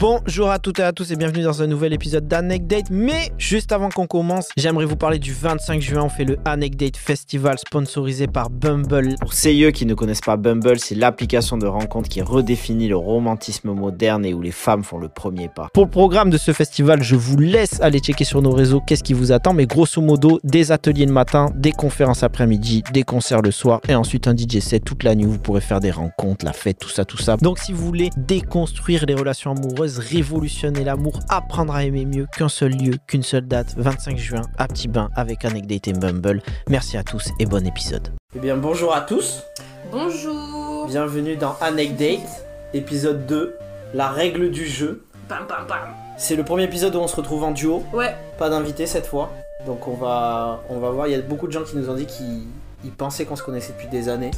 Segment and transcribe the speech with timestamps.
[0.00, 2.86] Bonjour à toutes et à tous et bienvenue dans un nouvel épisode d'Anecdate.
[2.90, 6.04] Mais juste avant qu'on commence, j'aimerais vous parler du 25 juin.
[6.04, 9.16] On fait le Anecdate Festival sponsorisé par Bumble.
[9.20, 13.72] Pour ceux qui ne connaissent pas Bumble, c'est l'application de rencontre qui redéfinit le romantisme
[13.72, 15.68] moderne et où les femmes font le premier pas.
[15.74, 19.04] Pour le programme de ce festival, je vous laisse aller checker sur nos réseaux qu'est-ce
[19.04, 19.52] qui vous attend.
[19.52, 23.94] Mais grosso modo, des ateliers le matin, des conférences après-midi, des concerts le soir et
[23.94, 25.26] ensuite un DJ set toute la nuit.
[25.26, 27.36] Vous pourrez faire des rencontres, la fête, tout ça, tout ça.
[27.36, 32.48] Donc si vous voulez déconstruire les relations amoureuses, révolutionner l'amour, apprendre à aimer mieux qu'un
[32.48, 36.42] seul lieu, qu'une seule date, 25 juin à Petit Bain avec Anecdate et Bumble.
[36.68, 38.08] Merci à tous et bon épisode.
[38.36, 39.42] Eh bien bonjour à tous,
[39.90, 42.44] Bonjour bienvenue dans Anecdate,
[42.74, 43.56] épisode 2,
[43.94, 45.04] la règle du jeu.
[45.28, 48.50] Pam pam pam C'est le premier épisode où on se retrouve en duo, Ouais, pas
[48.50, 49.32] d'invité cette fois.
[49.66, 51.94] Donc on va, on va voir, il y a beaucoup de gens qui nous ont
[51.94, 52.44] dit qu'ils
[52.84, 54.30] ils pensaient qu'on se connaissait depuis des années.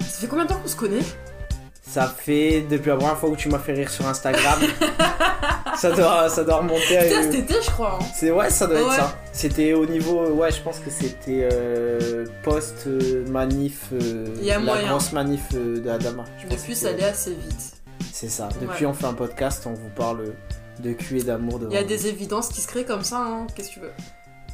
[0.00, 1.00] ça fait combien de temps qu'on se connaît?
[1.88, 4.58] Ça fait depuis la première fois où tu m'as fait rire sur Instagram.
[5.76, 7.04] ça, doit, ça doit remonter à...
[7.04, 7.98] Putain, cet été, je crois.
[8.00, 8.04] hein.
[8.14, 9.16] C'est ouais, ça doit être ça.
[9.32, 14.50] C'était au niveau, ouais, je pense que c'était euh, post euh, manif, euh, Il y
[14.50, 14.88] a la moyen.
[14.90, 16.24] grosse manif euh, de Adama.
[16.38, 17.72] Je Depuis, que ça allait assez vite.
[18.12, 18.48] C'est ça.
[18.60, 18.90] Depuis, Ouais.
[18.90, 20.24] on fait un podcast, on vous parle
[20.80, 21.60] de cul et d'amour.
[21.70, 23.46] Il y a des évidences qui se créent comme ça, hein.
[23.54, 23.92] Qu'est-ce que tu veux?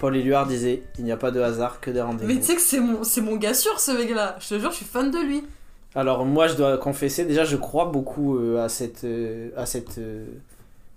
[0.00, 2.32] Paul Éluard disait, il n'y a pas de hasard que des rendez-vous.
[2.32, 4.36] Mais tu sais que c'est mon, c'est mon gars sûr, ce mec-là.
[4.40, 5.44] Je te jure, je suis fan de lui.
[5.94, 9.98] Alors moi, je dois confesser, déjà, je crois beaucoup euh, à cette, euh, à cette,
[9.98, 10.24] euh,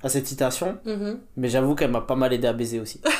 [0.03, 1.19] à cette citation, Mhm.
[1.37, 2.99] mais j'avoue qu'elle m'a pas mal aidé à baiser aussi.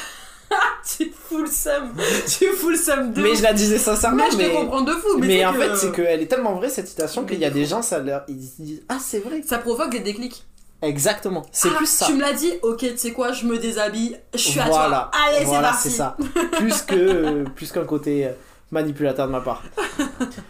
[0.98, 1.92] Tu fous le seum.
[2.39, 4.94] tu fous le seum de mais je la disais sincèrement, Mais je te comprends de
[4.94, 5.17] fou.
[5.20, 7.55] Mais, en que- fait, c'est qu'elle est tellement vraie cette citation qu'il y a de
[7.55, 8.23] des gens, ça leur...
[8.30, 9.42] ils se disent Ah, c'est vrai.
[9.45, 10.45] Ça provoque des déclics.
[10.81, 12.05] Exactement, c'est Ah, plus ça.
[12.05, 15.09] Tu me l'as dit, ok, tu sais quoi, je me déshabille, je suis à Voilà.
[15.11, 15.22] toi.
[15.28, 16.23] Allez, voilà, c'est c'est parti.
[16.23, 16.39] ça.
[16.58, 18.30] plus que plus qu'un côté
[18.71, 19.63] manipulateur de ma part.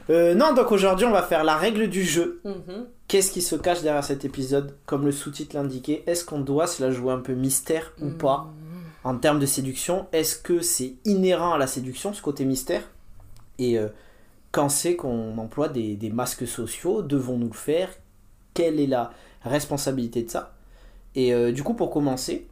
[0.09, 2.39] Euh, non, donc aujourd'hui, on va faire la règle du jeu.
[2.45, 2.87] Mhm.
[3.09, 6.81] Qu'est-ce qui se cache derrière cet épisode Comme le sous-titre l'indiquait, est-ce qu'on doit se
[6.81, 8.47] la jouer un peu mystère ou pas
[9.03, 12.83] En termes de séduction, est-ce que c'est inhérent à la séduction, ce côté mystère
[13.59, 13.89] Et euh,
[14.53, 17.89] quand c'est qu'on emploie des, des masques sociaux, devons-nous le faire
[18.53, 19.11] Quelle est la
[19.43, 20.55] responsabilité de ça
[21.15, 22.47] Et euh, du coup, pour commencer,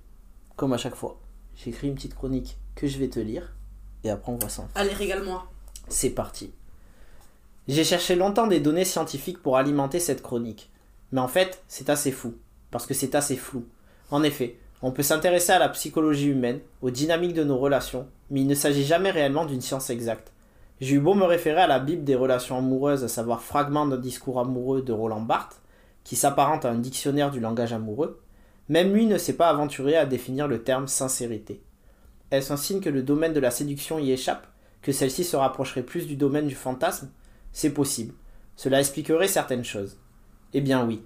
[0.58, 1.20] comme à chaque fois,
[1.56, 3.54] j'ai écrit une petite chronique que je vais te lire,
[4.04, 4.68] et après on voit ça.
[4.76, 5.48] Allez, régale-moi.
[5.88, 6.52] C'est parti.
[7.68, 10.70] J'ai cherché longtemps des données scientifiques pour alimenter cette chronique.
[11.12, 12.36] Mais en fait, c'est assez fou.
[12.72, 13.66] Parce que c'est assez flou.
[14.12, 18.42] En effet, on peut s'intéresser à la psychologie humaine, aux dynamiques de nos relations, mais
[18.42, 20.32] il ne s'agit jamais réellement d'une science exacte.
[20.82, 23.98] J'ai eu beau me référer à la Bible des relations amoureuses, à savoir fragment d'un
[23.98, 25.62] discours amoureux de Roland Barthes,
[26.04, 28.22] qui s'apparente à un dictionnaire du langage amoureux,
[28.68, 31.64] même lui ne s'est pas aventuré à définir le terme sincérité.
[32.32, 34.48] Est-ce un signe que le domaine de la séduction y échappe?
[34.86, 37.10] Que celle-ci se rapprocherait plus du domaine du fantasme
[37.52, 38.14] C'est possible.
[38.56, 39.98] Cela expliquerait certaines choses.
[40.54, 41.02] Eh bien oui,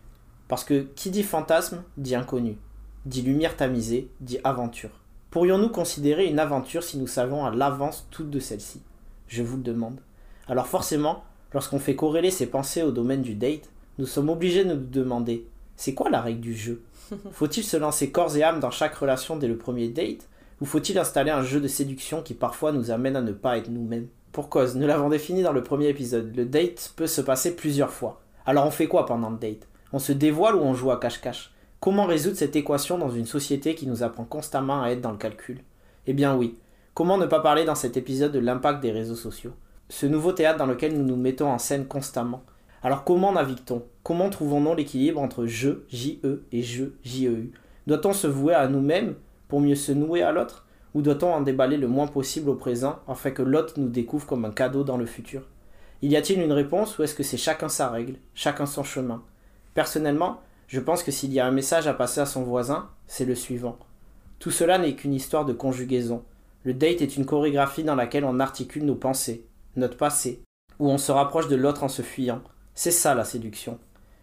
[0.50, 2.57] parce que qui dit fantasme dit inconnu,
[3.06, 4.90] dit lumière tamisée, dit aventure.
[5.31, 8.81] Pourrions-nous considérer une aventure si nous savons à l'avance toute de celle-ci
[9.29, 10.01] Je vous le demande.
[10.50, 11.23] Alors forcément,
[11.53, 15.47] lorsqu'on fait corréler ses pensées au domaine du date, nous sommes obligés de nous demander
[15.78, 16.84] c'est quoi la règle du jeu?
[17.31, 20.28] Faut-il se lancer corps et âme dans chaque relation dès le premier date?
[20.62, 23.70] Ou faut-il installer un jeu de séduction qui parfois nous amène à ne pas être
[23.70, 27.56] nous-mêmes Pour cause, nous l'avons défini dans le premier épisode, le date peut se passer
[27.56, 28.22] plusieurs fois.
[28.46, 29.68] Alors on fait quoi pendant le date?
[29.94, 31.52] On se dévoile ou on joue à cache-cache?
[31.80, 35.18] Comment résoudre cette équation dans une société qui nous apprend constamment à être dans le
[35.18, 35.62] calcul?
[36.08, 36.58] Eh bien oui,
[36.94, 39.53] comment ne pas parler dans cet épisode de l'impact des réseaux sociaux?
[39.88, 42.44] Ce nouveau théâtre dans lequel nous nous mettons en scène constamment.
[42.84, 43.84] Alors comment navigue-t-on?
[44.03, 47.52] Comment trouvons-nous l'équilibre entre je, J-E, et je, J-E-U
[47.88, 49.16] Doit-on se vouer à nous-mêmes
[49.49, 52.99] pour mieux se nouer à l'autre Ou doit-on en déballer le moins possible au présent
[53.07, 55.41] afin que l'autre nous découvre comme un cadeau dans le futur?
[56.01, 59.21] Y a-t-il une réponse ou est-ce que c'est chacun sa règle, chacun son chemin?
[59.73, 63.25] Personnellement, je pense que s'il y a un message à passer à son voisin, c'est
[63.25, 63.77] le suivant.
[64.37, 66.23] Tout cela n'est qu'une histoire de conjugaison.
[66.63, 69.45] Le date est une chorégraphie dans laquelle on articule nos pensées,
[69.75, 70.41] notre passé,
[70.77, 72.41] où on se rapproche de l'autre en se fuyant.
[72.75, 73.79] C'est ça la séduction.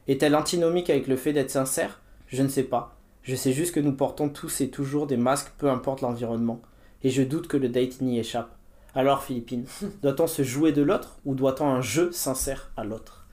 [0.09, 2.01] Est-elle antinomique avec le fait d'être sincère?
[2.29, 2.96] Je ne sais pas.
[3.27, 6.63] Je sais juste que nous portons tous et toujours des masques, peu importe l'environnement.
[7.03, 8.55] Et je doute que le date n'y échappe.
[8.95, 9.67] Alors, Philippine,
[10.03, 13.27] doit-on se jouer de l'autre ou doit-on un jeu sincère à l'autre?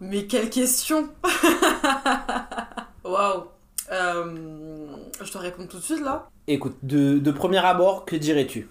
[0.00, 1.10] Mais quelle question
[3.04, 3.44] Waouh
[3.92, 4.86] Euh,
[5.22, 8.70] Je dois répondre tout de suite là Écoute, de, de premier abord, que dirais-tu?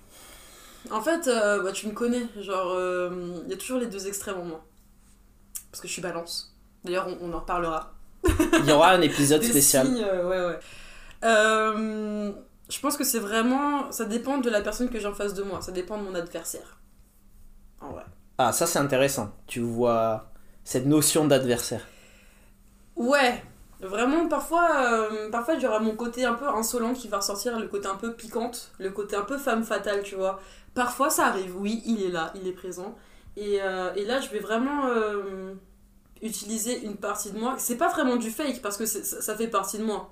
[0.89, 4.07] En fait, euh, bah, tu me connais, genre, euh, il y a toujours les deux
[4.07, 4.65] extrêmes en moi.
[5.69, 6.55] Parce que je suis balance.
[6.83, 7.93] D'ailleurs, on, on en reparlera.
[8.23, 9.85] Il y aura un épisode Des spécial.
[9.87, 10.59] signes, euh, ouais, ouais.
[11.23, 12.31] Euh,
[12.69, 13.91] je pense que c'est vraiment.
[13.91, 15.61] Ça dépend de la personne que j'ai en face de moi.
[15.61, 16.79] Ça dépend de mon adversaire.
[17.81, 18.03] En vrai.
[18.37, 19.31] Ah, ça c'est intéressant.
[19.47, 20.31] Tu vois
[20.63, 21.81] cette notion d'adversaire.
[22.95, 23.43] Ouais.
[23.79, 27.59] Vraiment, parfois, euh, parfois il y aura mon côté un peu insolent qui va ressortir,
[27.59, 30.39] le côté un peu piquante, le côté un peu femme fatale, tu vois.
[30.73, 32.95] Parfois, ça arrive, oui, il est là, il est présent.
[33.35, 34.87] Et, euh, et là, je vais vraiment
[36.21, 37.55] utiliser une partie de moi.
[37.57, 40.11] C'est pas vraiment du fake, parce que ça, ça fait partie de moi.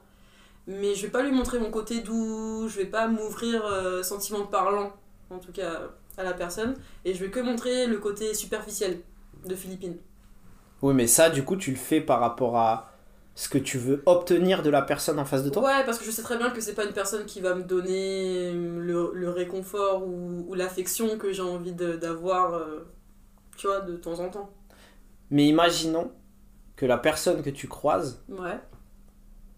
[0.68, 4.46] Mais je vais pas lui montrer mon côté doux, je vais pas m'ouvrir euh, sentiment
[4.46, 4.94] parlant,
[5.30, 5.81] en tout cas
[6.18, 6.75] à la personne.
[7.04, 9.02] Et je vais que montrer le côté superficiel
[9.46, 9.98] de Philippine.
[10.81, 12.92] Oui, mais ça, du coup, tu le fais par rapport à
[13.36, 15.63] ce que tu veux obtenir de la personne en face de toi?
[15.63, 17.63] Ouais, parce que je sais très bien que c'est pas une personne qui va me
[17.63, 22.88] donner le, le réconfort ou, ou l'affection que j'ai envie d'avoir, euh,
[23.58, 24.50] tu vois, de temps en temps.
[25.31, 26.12] Mais imaginons
[26.75, 28.60] que la personne que tu croises, Ouais.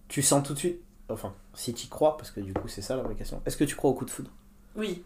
[0.07, 0.81] tu sens tout de suite.
[1.09, 3.41] Enfin, si tu crois, parce que du coup, c'est ça la vraie question.
[3.45, 4.31] Est-ce que tu crois au coup de foudre?
[4.75, 5.03] Oui.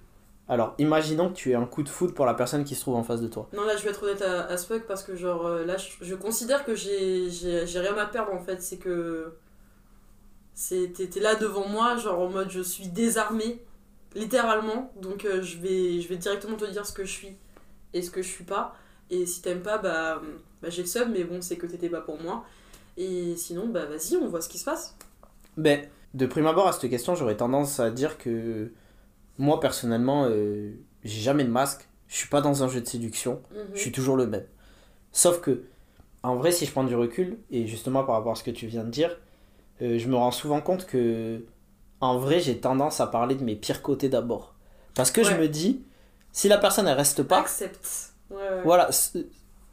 [0.49, 2.95] Alors, imaginons que tu aies un coup de foudre pour la personne qui se trouve
[2.95, 3.47] en face de toi.
[3.53, 5.77] Non, là, je vais être honnête à, à ce fuck parce que, genre, euh, là,
[5.77, 7.29] je, je considère que j'ai
[7.79, 8.61] rien à perdre en fait.
[8.61, 9.33] C'est que.
[10.69, 13.63] T'es là devant moi, genre en mode je suis désarmée,
[14.15, 14.91] littéralement.
[15.01, 17.35] Donc, euh, je, vais, je vais directement te dire ce que je suis
[17.93, 18.75] et ce que je suis pas.
[19.09, 20.21] Et si t'aimes pas, bah,
[20.61, 22.45] bah j'ai le seum, mais bon, c'est que t'étais pas pour moi.
[22.97, 24.95] Et sinon, bah vas-y, on voit ce qui se passe.
[25.57, 28.71] Ben, de prime abord à cette question, j'aurais tendance à dire que
[29.37, 30.71] moi, personnellement, euh,
[31.03, 31.87] j'ai jamais de masque.
[32.07, 33.41] Je suis pas dans un jeu de séduction.
[33.51, 33.59] Mhm.
[33.73, 34.45] Je suis toujours le même.
[35.11, 35.63] Sauf que,
[36.23, 38.67] en vrai, si je prends du recul, et justement par rapport à ce que tu
[38.67, 39.17] viens de dire,
[39.81, 41.43] euh, je me rends souvent compte que,
[42.01, 44.53] en vrai, j'ai tendance à parler de mes pires côtés d'abord.
[44.93, 45.83] Parce que je me dis,
[46.31, 48.13] si la personne, elle reste pas, Accepte.
[48.29, 48.61] Ouais, ouais.
[48.63, 48.89] voilà,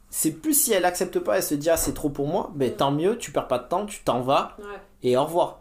[0.09, 2.71] c'est- plus si elle accepte pas, elle se dit, ah, c'est trop pour moi, ben
[2.71, 2.75] Mm.
[2.75, 4.65] tant mieux, tu perds pas de temps, tu t'en vas, Ouais.
[5.03, 5.59] et au revoir.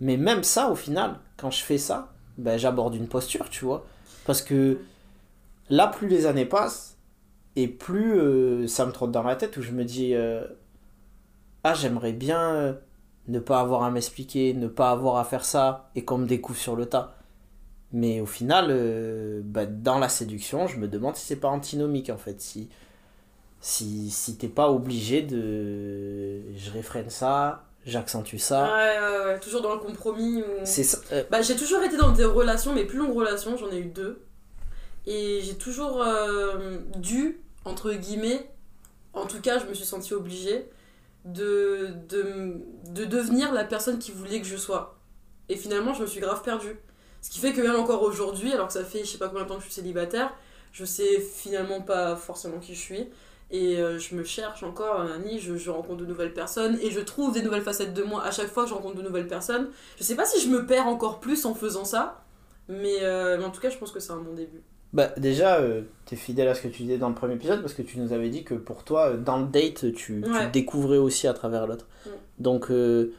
[0.00, 3.84] Mais même ça, au final, quand je fais ça, ben, j'aborde une posture, tu vois.
[4.26, 4.78] Parce que
[5.70, 6.96] là, plus les années passent,
[7.56, 10.44] et plus euh, ça me trotte dans la tête, où je me dis, euh,
[11.62, 12.72] ah, j'aimerais bien euh,
[13.28, 16.58] ne pas avoir à m'expliquer, ne pas avoir à faire ça, et qu'on me découvre
[16.58, 17.14] sur le tas.
[17.92, 22.16] Mais au final, ben, dans la séduction, je me demande si c'est pas antinomique, en
[22.18, 22.40] fait.
[22.40, 22.68] Si,
[23.64, 26.42] si, si t'es pas obligé de...
[26.54, 28.64] Je réfrène ça, j'accentue ça.
[28.74, 29.40] Ouais, ouais, ouais.
[29.40, 30.42] Toujours dans le compromis.
[30.42, 30.44] Où...
[30.64, 30.98] C'est ça.
[31.12, 33.86] euh, Bah, j'ai toujours été dans des relations, mais plus longues relations, j'en ai eu
[33.86, 34.22] deux.
[35.06, 38.50] Et j'ai toujours euh, dû, entre guillemets,
[39.14, 40.68] en tout cas, je me suis sentie obligée
[41.24, 42.60] de, de,
[42.90, 44.98] de devenir la personne qui voulait que je sois.
[45.48, 46.76] Et finalement, je me suis grave perdue.
[47.22, 49.44] Ce qui fait que même encore aujourd'hui, alors que ça fait je sais pas combien
[49.44, 50.34] de temps que je suis célibataire,
[50.72, 53.08] je sais finalement pas forcément qui je suis.
[53.50, 57.00] Et euh, je me cherche encore, Annie, je, je rencontre de nouvelles personnes et je
[57.00, 59.68] trouve des nouvelles facettes de moi à chaque fois que je rencontre de nouvelles personnes.
[59.98, 62.24] Je sais pas si je me perds encore plus en faisant ça,
[62.68, 64.62] mais, euh, mais en tout cas, je pense que c'est un bon début.
[64.92, 67.74] Bah, déjà, euh, t'es fidèle à ce que tu disais dans le premier épisode parce
[67.74, 70.50] que tu nous avais dit que pour toi, euh, dans le date, tu, Ouais.
[70.52, 71.86] découvrais aussi à travers l'autre.
[72.38, 73.12] Donc, euh,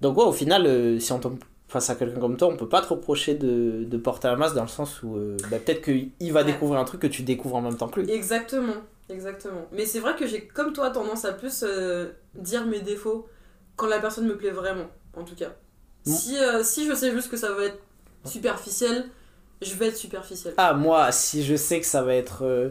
[0.00, 1.38] donc, ouais, au final, euh, si on tombe
[1.68, 4.54] face à quelqu'un comme toi, on peut pas te reprocher de, de porter un masque
[4.54, 7.56] dans le sens où euh, bah, peut-être qu'il va découvrir un truc que tu découvres
[7.56, 8.10] en même temps que lui.
[8.12, 8.74] Exactement,
[9.10, 9.66] exactement.
[9.72, 13.26] Mais c'est vrai que j'ai, comme toi, tendance à plus euh, dire mes défauts
[13.76, 14.86] quand la personne me plaît vraiment,
[15.16, 15.50] en tout cas.
[16.06, 16.12] Mm.
[16.12, 17.78] Si, euh, si je sais juste que ça va être
[18.24, 19.06] superficiel,
[19.62, 20.54] je vais être superficiel.
[20.56, 22.44] Ah, moi, si je sais que ça va être.
[22.44, 22.70] euh,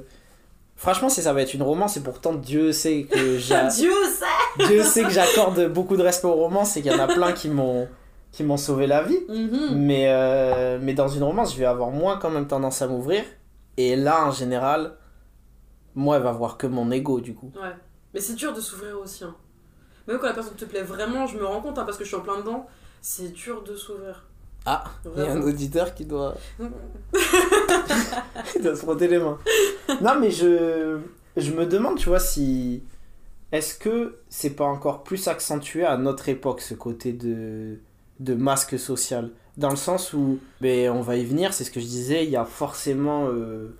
[0.75, 3.55] Franchement, si ça va être une romance, et pourtant Dieu sait que j'ai.
[3.75, 6.99] Dieu sait Dieu sait que j'accorde beaucoup de respect aux romances et qu'il y en
[6.99, 7.87] a plein qui m'ont
[8.31, 9.19] qui m'ont sauvé la vie.
[9.29, 9.75] Mhm.
[9.75, 13.23] Mais, mais dans une romance, je vais avoir moins quand même tendance à m'ouvrir.
[13.77, 14.95] Et là, en général,
[15.95, 17.51] moi, elle va voir que mon ego, du coup.
[17.55, 17.75] Ouais.
[18.13, 19.23] Mais c'est dur de s'ouvrir aussi.
[19.23, 19.35] hein.
[20.07, 22.09] Même quand la personne te plaît vraiment, je me rends compte, hein, parce que je
[22.09, 22.67] suis en plein dedans,
[23.01, 24.25] c'est dur de s'ouvrir.
[24.65, 24.83] Ah,
[25.17, 26.35] il y a un auditeur qui doit,
[28.51, 29.37] qui doit se frotter les mains.
[30.01, 30.99] Non, mais je,
[31.37, 32.83] je me demande, tu vois, si...
[33.51, 37.77] Est-ce que c'est pas encore plus accentué à notre époque, ce côté de,
[38.19, 39.29] de masque social?
[39.57, 42.31] Dans le sens où, ben, on va y venir, c'est ce que je disais, il
[42.31, 43.75] y a forcément euh,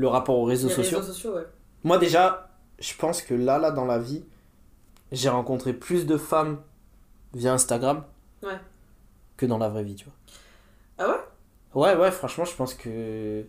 [0.00, 0.98] le rapport aux réseaux Les sociaux.
[0.98, 1.46] réseaux sociaux, ouais.
[1.84, 4.24] Moi déjà, je pense que là, là, dans la vie,
[5.12, 6.58] j'ai rencontré plus de femmes
[7.34, 8.04] via Instagram
[8.42, 8.58] Ouais.
[9.36, 10.14] que dans la vraie vie, tu vois.
[10.98, 11.94] Ah ouais?
[11.94, 13.44] Ouais, ouais, franchement, je pense que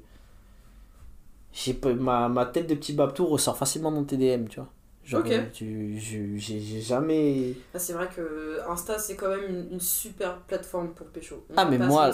[1.54, 4.70] j'ai pas- ma, ma tête de petit babtou ressort facilement dans tes DM, tu vois.
[5.04, 5.32] Genre, Ok.
[5.32, 7.54] euh, tu, je- j'ai jamais...
[7.74, 11.44] Ah, c'est vrai que Insta, c'est quand même une, une super plateforme pour pécho.
[11.50, 12.12] On Ah, mais moi-.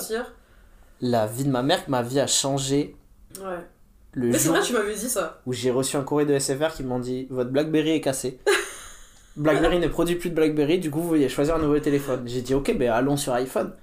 [1.02, 2.96] La vie de ma mère, ma vie a changé
[3.42, 3.60] Ouais.
[4.18, 5.42] Le Mais c'est jour vrai, tu m'avais dit ça.
[5.46, 8.40] où j'ai reçu un courrier de SFR qui m'ont dit votre Blackberry est cassé.
[9.36, 12.24] Blackberry ne produit plus de Blackberry, du coup vous veuillez choisir un nouveau téléphone.
[12.26, 13.74] J'ai dit ok, ben allons sur iPhone.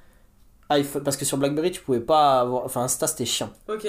[0.70, 1.02] iPhone.
[1.04, 2.64] Parce que sur Blackberry tu pouvais pas avoir.
[2.64, 3.50] Enfin Insta c'était chiant.
[3.68, 3.86] Ok.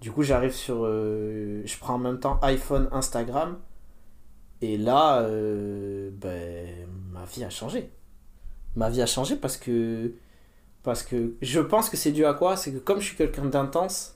[0.00, 0.84] Du coup j'arrive sur.
[0.84, 3.58] euh, Je prends en même temps iPhone, Instagram.
[4.62, 6.66] Et là, euh, ben,
[7.12, 7.90] ma vie a changé.
[8.76, 10.12] ma vie a changé parce que
[10.82, 12.56] parce que je pense que c'est dû à quoi?
[12.56, 14.13] C'est que comme je suis quelqu'un d'intense,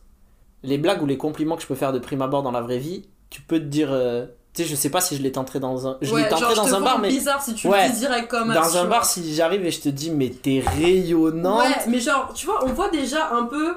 [0.62, 2.78] les blagues ou les compliments que je peux faire de prime abord dans la vraie
[2.78, 5.60] vie, tu peux te dire euh, tu sais je sais pas si je l'ai tenté
[5.60, 7.86] dans un je Ouais, l'ai tenté genre, dans un bar mais bizarre si tu Ouais.
[7.86, 10.62] le dis direct comme dans un bar si j'arrive et je te dis mais t'es
[10.66, 13.74] rayonnante Ouais, mais genre, tu vois, on voit déjà un peu,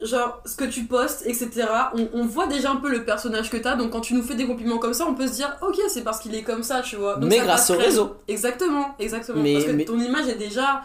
[0.00, 1.66] genre, ce que tu postes, etc.
[1.94, 4.34] On, on voit déjà un peu le personnage que t'as, donc quand tu nous fais
[4.34, 6.80] des compliments comme ça, on peut se dire, ok, c'est parce qu'il est comme ça,
[6.82, 7.16] tu vois.
[7.16, 9.42] Donc mais ça grâce au réseau Exactement, exactement.
[9.42, 10.82] Mais- parce que mais- ton image est déjà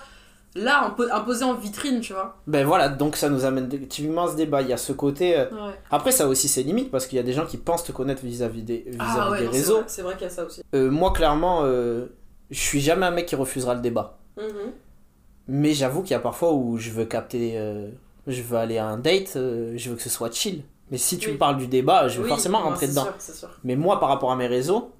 [0.55, 2.38] là, impo- imposée en vitrine, tu vois.
[2.48, 5.45] ben voilà donc ça nous amène à ce débat il y a ce côté euh,
[5.51, 5.74] Ouais.
[5.91, 7.91] après ça a aussi ses limites parce qu'il y a des gens qui pensent te
[7.91, 10.29] connaître vis-à-vis des, vis Ah ouais, des non, c'est réseaux c'est vrai qu'il y a
[10.29, 10.62] ça aussi.
[10.75, 12.05] Euh, moi clairement euh,
[12.51, 14.72] je suis jamais un mec qui refusera le débat Mhm.
[15.48, 17.60] Mais j'avoue qu'il y a parfois où je veux capter,
[18.27, 20.63] je veux aller à un date, je veux que ce soit chill.
[20.89, 21.33] Mais si tu Oui.
[21.33, 23.03] me parles du débat, je veux Oui, forcément rentrer c'est dedans.
[23.03, 23.50] sûr, c'est sûr.
[23.63, 24.91] Mais moi, par rapport à mes réseaux,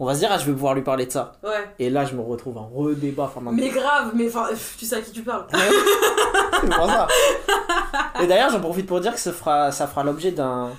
[0.00, 1.32] on va se dire, ah, je vais pouvoir lui parler de ça.
[1.42, 1.68] Ouais.
[1.78, 4.46] Et là, je me retrouve en redébat pendant Mais grave, mais enfin,
[4.78, 5.46] tu sais à qui tu parles.
[6.60, 7.08] C'est pour ça.
[8.22, 10.70] Et d'ailleurs, j'en profite pour dire que ça fera, ça fera l'objet d'un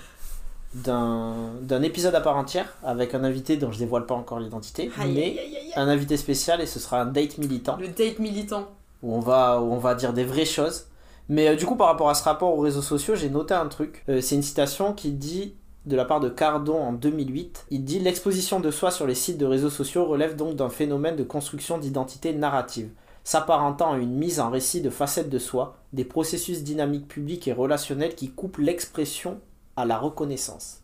[0.76, 4.92] d'un d'un épisode à part entière avec un invité dont je dévoile pas encore l'identité,
[5.00, 5.74] mais aïe, aïe, aïe.
[5.76, 7.78] un invité spécial et ce sera un date militant.
[7.78, 8.68] Le date militant.
[9.02, 10.86] où on va, où on va dire des vraies choses.
[11.28, 13.68] Mais euh, du coup, par rapport à ce rapport aux réseaux sociaux, j'ai noté un
[13.68, 14.04] truc.
[14.10, 18.00] Euh, c'est une citation qui dit, de la part de Cardon en 2008, il dit
[18.00, 21.78] L'exposition de soi sur les sites de réseaux sociaux relève donc d'un phénomène de construction
[21.78, 22.90] d'identité narrative,
[23.24, 27.54] s'apparentant à une mise en récit de facettes de soi, des processus dynamiques publics et
[27.54, 29.40] relationnels qui coupent l'expression
[29.76, 30.82] à la reconnaissance.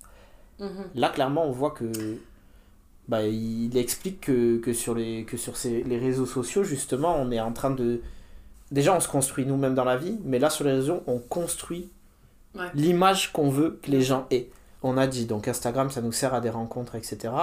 [0.59, 0.85] Mhm.
[0.95, 1.85] Là, clairement, on voit que.
[3.07, 7.29] Bah, il explique que, que sur, les, que sur ces, les réseaux sociaux, justement, on
[7.31, 8.01] est en train de.
[8.71, 11.89] Déjà, on se construit nous-mêmes dans la vie, mais là, sur les réseaux, on construit
[12.55, 12.67] Ouais.
[12.73, 14.47] l'image qu'on veut que les gens aient.
[14.88, 17.34] On a dit, donc Instagram, ça nous sert à des rencontres, etc.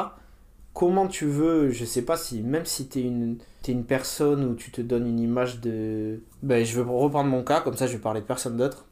[0.75, 4.55] Comment tu veux, je sais pas si, même si t'es une, t'es une personne où
[4.55, 6.21] tu te donnes une image de.
[6.45, 8.87] Ben, je veux reprendre mon cas, comme ça, je vais parler de personne d'autre.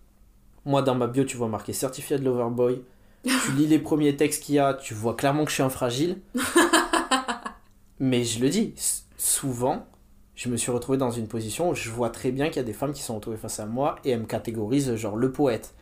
[0.65, 2.83] Moi, dans ma bio, tu vois marqué Certified Loverboy.
[3.23, 5.71] tu lis les premiers textes qu'il y a, tu vois clairement que je suis un
[5.71, 6.19] fragile.
[8.01, 8.75] Mais je le dis,
[9.17, 9.87] souvent,
[10.35, 12.65] je me suis retrouvé dans une position où je vois très bien qu'il y a
[12.65, 15.73] des femmes qui sont retrouvées face à moi et elles me catégorisent genre le poète.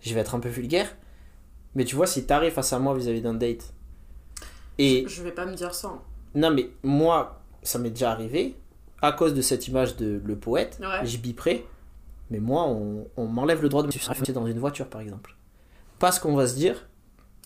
[0.00, 0.96] Je vais être un peu vulgaire,
[1.78, 3.72] mais tu vois, si t'arrives face à moi vis-à-vis d'un date,
[4.78, 5.88] et Je vais pas me dire ça.
[5.88, 6.00] hein.
[6.34, 8.54] non, mais moi, ça m'est déjà arrivé,
[9.00, 11.06] à cause de cette image de le poète, Ouais.
[11.06, 11.64] je biperai,
[12.30, 15.34] mais moi, on, on m'enlève le droit de me sucer dans une voiture, par exemple.
[16.00, 16.86] Parce qu'on va se dire,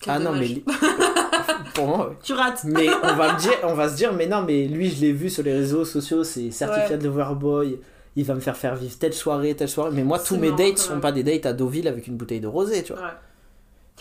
[0.01, 0.63] Quel ah non, mais.
[1.75, 2.17] Pour moi, ouais.
[2.21, 2.63] Tu rates.
[2.65, 5.11] Mais on va, me dire, on va se dire, mais non, mais lui, je l'ai
[5.11, 6.97] vu sur les réseaux sociaux, c'est certifié Ouais.
[6.97, 7.79] de Loverboy,
[8.15, 9.91] il va me faire faire vivre telle soirée, telle soirée.
[9.93, 12.47] Mais moi, tous mes dates sont pas des dates à Deauville avec une bouteille de
[12.47, 13.13] rosé, tu vois.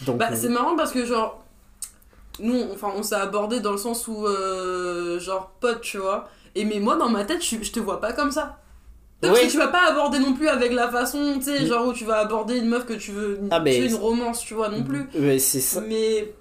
[0.07, 1.43] Donc, Bah, euh, c'est marrant parce que, genre,
[2.41, 6.29] nous, on- enfin, on s'est abordé dans le sens où, euh, genre, pote, tu vois.
[6.55, 8.59] Et mais moi, dans ma tête, je, je te vois pas comme ça.
[9.21, 11.67] Parce que tu vas pas aborder non plus avec la façon, tu sais, Mm.
[11.67, 13.95] genre où tu vas aborder une meuf que tu veux, Ah, mais- tu veux une
[13.95, 15.07] romance, tu vois, non plus.
[15.15, 15.81] ouais, c'est ça.
[15.81, 16.35] Mais,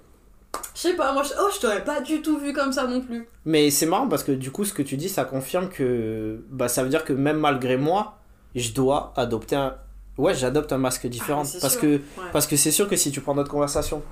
[0.74, 3.00] je sais pas, moi, je, oh, je t'aurais pas du tout vu comme ça non
[3.00, 3.28] plus.
[3.44, 6.66] Mais c'est marrant parce que du coup, ce que tu dis, ça confirme que bah,
[6.66, 8.18] ça veut dire que même malgré moi,
[8.56, 9.76] je dois adopter un.
[10.18, 11.42] Ouais, j'adopte un masque différent.
[11.44, 11.80] Ah, parce, sûr.
[11.80, 12.28] que, Ouais.
[12.32, 14.02] parce que c'est sûr que si tu prends notre conversation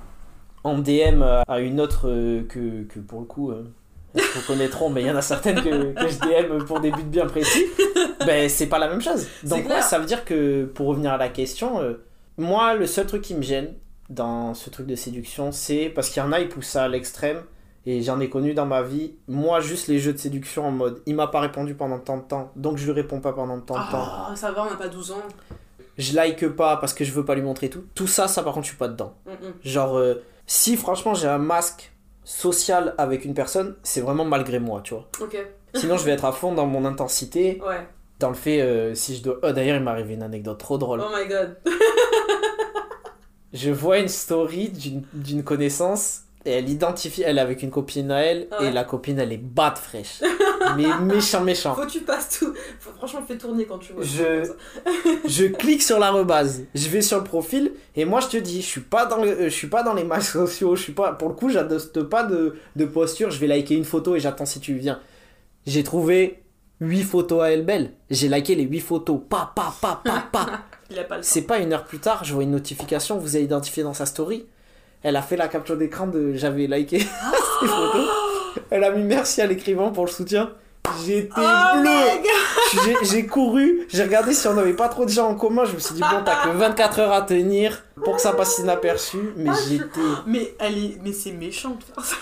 [0.63, 3.63] en DM à une autre euh, que, que pour le coup, euh,
[4.13, 6.91] elles se reconnaîtront, mais il y en a certaines que, que je DM pour des
[6.91, 7.65] buts bien précis,
[8.25, 9.27] ben c'est pas la même chose.
[9.43, 12.03] Donc, ouais, ça veut dire que pour revenir à la question, euh,
[12.37, 13.73] moi, le seul truc qui me gêne
[14.09, 16.87] dans ce truc de séduction, c'est parce qu'il y en a, ils poussent ça à
[16.87, 17.41] l'extrême.
[17.87, 19.13] Et j'en ai connu dans ma vie.
[19.27, 22.21] Moi, juste les jeux de séduction en mode il m'a pas répondu pendant tant de
[22.21, 24.05] temps, donc je lui réponds pas pendant tant de temps.
[24.05, 25.23] Ah, ça va, on a pas 12 ans.
[25.97, 27.83] Je like pas parce que je veux pas lui montrer tout.
[27.95, 29.13] Tout ça, ça par contre, je suis pas dedans.
[29.25, 29.53] Mm, mm.
[29.63, 31.91] Genre, euh, si franchement j'ai un masque
[32.23, 35.07] social avec une personne, c'est vraiment malgré moi, tu vois.
[35.19, 35.37] Ok.
[35.75, 37.87] Sinon, je vais être à fond dans mon intensité, Ouais.
[38.19, 39.39] dans le fait euh, si je dois.
[39.43, 41.01] Oh, d'ailleurs, il m'est arrivé une anecdote trop drôle.
[41.01, 41.57] Oh my god.
[43.53, 44.69] Je vois une story
[45.13, 48.67] d'une connaissance et elle identifie, elle est avec une copine à elle Ouais.
[48.67, 50.21] et la copine elle est batte fraîche.
[50.77, 51.75] Mais méchant, méchant.
[51.75, 52.53] Faut que tu passes tout.
[52.79, 54.03] Faut, franchement, fais tourner quand tu vois.
[54.03, 54.51] Je-
[55.27, 58.61] je clique sur la rebase, je vais sur le profil et moi je te dis,
[58.61, 61.13] je suis pas dans, le, je suis pas dans les masques sociaux, je suis pas,
[61.13, 64.45] pour le coup, j'adopte pas de, de posture, je vais liker une photo et j'attends
[64.45, 64.99] si tu viens.
[65.67, 66.41] J'ai trouvé
[66.79, 70.47] 8 photos à elle belle, j'ai liké les 8 photos, pa pa pa pa pa.
[71.21, 74.05] C'est pas une heure plus tard, je vois une notification, vous avez identifié dans sa
[74.05, 74.45] story.
[75.03, 76.99] Elle a fait la capture d'écran de j'avais liké
[77.59, 78.07] ces photos.
[78.69, 80.51] Elle a mis merci à l'écrivain pour le soutien.
[81.05, 82.97] J'étais Oh bleu.
[83.03, 85.63] J'ai- couru, j'ai regardé si on n'avait pas trop de gens en commun.
[85.65, 88.57] Je me suis dit, bon, t'as que 24 heures à tenir pour que ça passe
[88.59, 89.17] inaperçu.
[89.37, 89.99] Mais Ah, j'étais.
[90.25, 90.97] Mais elle est.
[91.03, 92.15] Mais c'est méchant de faire ça.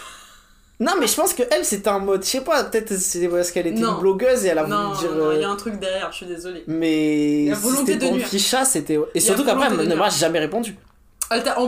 [0.82, 3.52] Non, mais je pense que elle, c'était un mode, je sais pas, peut-être c'est parce
[3.52, 3.96] qu'elle était Non.
[3.96, 5.12] une blogueuse et elle a Non, voulu dire.
[5.18, 6.64] non, il y euh, a un truc derrière, je suis désolée.
[6.68, 8.26] Mais La volonté de nuire.
[8.28, 8.98] Ficha, c'était.
[9.14, 10.78] Et surtout qu'après, elle ne m'a jamais répondu.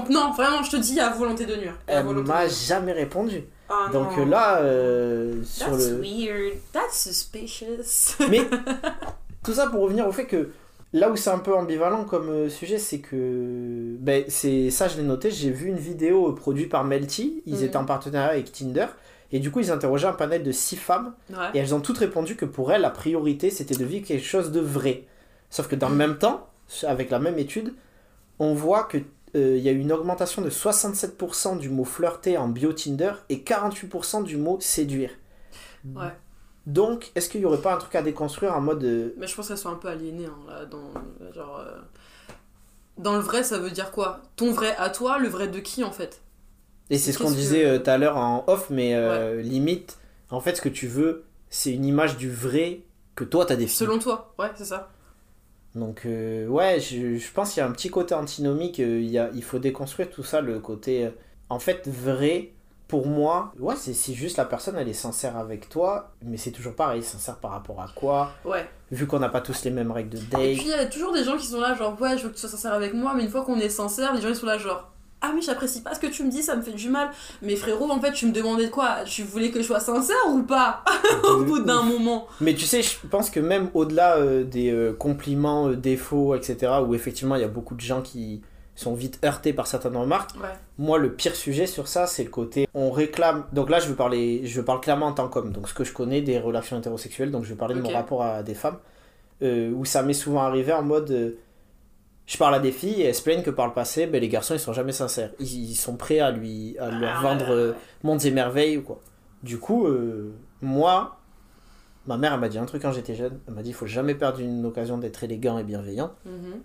[0.09, 1.77] Non, vraiment, je te dis, à volonté de nuire.
[1.87, 3.43] Elle de m'a jamais répondu.
[3.69, 4.23] Ah, Donc non.
[4.23, 6.01] euh, là, euh, sur That's le.
[6.01, 6.53] weird.
[6.73, 8.15] That's suspicious.
[8.29, 8.41] Mais
[9.43, 10.49] tout ça pour revenir au fait que
[10.93, 13.95] là où c'est un peu ambivalent comme euh, sujet, c'est que.
[13.99, 15.31] Ben, c'est ça, je l'ai noté.
[15.31, 17.43] J'ai vu une vidéo euh, produite par Melty.
[17.45, 17.63] Ils Mhm.
[17.63, 18.87] étaient en partenariat avec Tinder.
[19.31, 21.13] Et du coup, ils interrogeaient un panel de six femmes.
[21.29, 21.37] Ouais.
[21.53, 24.51] Et elles ont toutes répondu que pour elles, la priorité, c'était de vivre quelque chose
[24.51, 25.05] de vrai.
[25.49, 26.49] Sauf que dans le même temps,
[26.85, 27.73] avec la même étude,
[28.39, 28.97] on voit que
[29.35, 33.13] euh, il y a eu une augmentation de 67% du mot flirter en bio Tinder
[33.29, 35.11] et 48% du mot séduire.
[35.95, 36.13] Ouais.
[36.67, 38.83] Donc, est-ce qu'il n'y aurait pas un truc à déconstruire en mode.
[38.83, 40.91] euh, Mais je pense qu'elles sont un peu aliénées, hein, là, dans,
[41.33, 41.79] genre, euh,
[42.97, 44.21] dans le vrai, ça veut dire quoi?
[44.35, 46.21] Ton vrai à toi, le vrai de qui, en fait?
[46.89, 49.97] Et c'est ce qu'on disait euh, tout à l'heure en off, mais limite,
[50.29, 52.81] en fait, ce que tu veux, c'est une image du vrai
[53.15, 53.77] que toi t'as défini.
[53.77, 54.91] Selon toi, ouais, c'est ça.
[55.75, 58.79] Donc, euh, ouais, je, je pense qu'il y a un petit côté antinomique.
[58.79, 61.05] euh, il, y a, il faut déconstruire tout ça, le côté.
[61.05, 61.09] euh,
[61.49, 62.51] en fait, vrai,
[62.87, 66.51] pour moi, ouais, c'est c'est juste la personne, elle est sincère avec toi, mais c'est
[66.51, 68.31] toujours pareil, sincère par rapport à quoi?
[68.43, 68.69] Ouais.
[68.91, 70.31] Vu qu'on n'a pas tous les mêmes règles de Et date.
[70.57, 72.33] puis, il y a toujours des gens qui sont là, genre, ouais, je veux que
[72.35, 74.45] tu sois sincère avec moi, mais une fois qu'on est sincère, les gens, ils sont
[74.45, 74.91] là, genre,
[75.23, 77.11] ah, mais j'apprécie pas ce que tu me dis, ça me fait du mal.
[77.43, 79.03] Mais frérot, en fait, tu me demandais de quoi?
[79.05, 80.83] Tu voulais que je sois sincère ou pas?
[81.23, 82.27] Au bout d'un moment.
[82.39, 86.73] Mais tu sais, je pense que même au-delà euh, des euh, compliments, euh, défauts, etc.,
[86.87, 88.41] où effectivement il y a beaucoup de gens qui
[88.75, 90.49] sont vite heurtés par certaines remarques, Ouais.
[90.79, 93.43] moi le pire sujet sur ça, c'est le côté on réclame.
[93.53, 95.93] Donc là, je veux parler, je parle clairement en tant qu'homme, donc ce que je
[95.93, 98.77] connais des relations hétérosexuelles, donc je vais parler de mon rapport à des femmes,
[99.43, 101.35] où ça m'est souvent arrivé en mode.
[102.31, 104.29] Je parle à des filles et elles se plaignent que par le passé, ben, les
[104.29, 105.33] garçons ils sont jamais sincères.
[105.39, 107.73] Ils, ils sont prêts à lui à leur Ah, vendre euh,
[108.03, 109.01] mondes et merveilles ou quoi.
[109.43, 111.19] Du coup, euh, moi,
[112.07, 113.41] ma mère elle m'a dit un truc quand j'étais jeune.
[113.49, 116.13] Elle m'a dit il faut jamais perdre une occasion d'être élégant et bienveillant.
[116.23, 116.61] Mhm.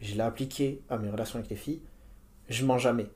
[0.00, 1.80] Je l'ai appliqué à mes relations avec les filles.
[2.50, 3.06] Je mens jamais.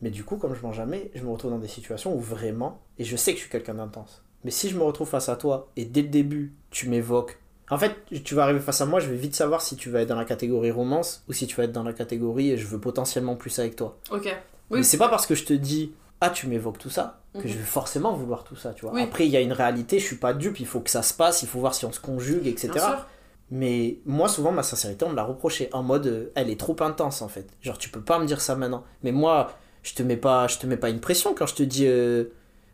[0.00, 2.80] Mais du coup, comme je mens jamais, je me retrouve dans des situations où vraiment,
[2.96, 4.24] et je sais que je suis quelqu'un d'intense.
[4.44, 7.38] Mais si je me retrouve face à toi et dès le début, tu m'évoques.
[7.70, 10.02] En fait, tu vas arriver face à moi, je vais vite savoir si tu vas
[10.02, 12.78] être dans la catégorie romance ou si tu vas être dans la catégorie je veux
[12.78, 13.96] potentiellement plus avec toi.
[14.10, 14.24] Ok.
[14.70, 14.84] Mais Oui.
[14.84, 17.48] c'est pas parce que je te dis ah tu m'évoques tout ça que Mhm.
[17.48, 18.94] je vais forcément vouloir tout ça, tu vois.
[18.94, 19.02] Oui.
[19.02, 21.14] Après il y a une réalité, je suis pas dupe, il faut que ça se
[21.14, 22.68] passe, il faut voir si on se conjugue, etc.
[22.74, 23.06] Bien sûr.
[23.50, 26.76] Mais moi souvent ma sincérité on me l'a reproché en mode euh, elle est trop
[26.80, 27.46] intense en fait.
[27.62, 28.84] Genre tu peux pas me dire ça maintenant.
[29.02, 31.62] Mais moi je te mets pas je te mets pas une pression quand je te
[31.62, 32.24] dis euh,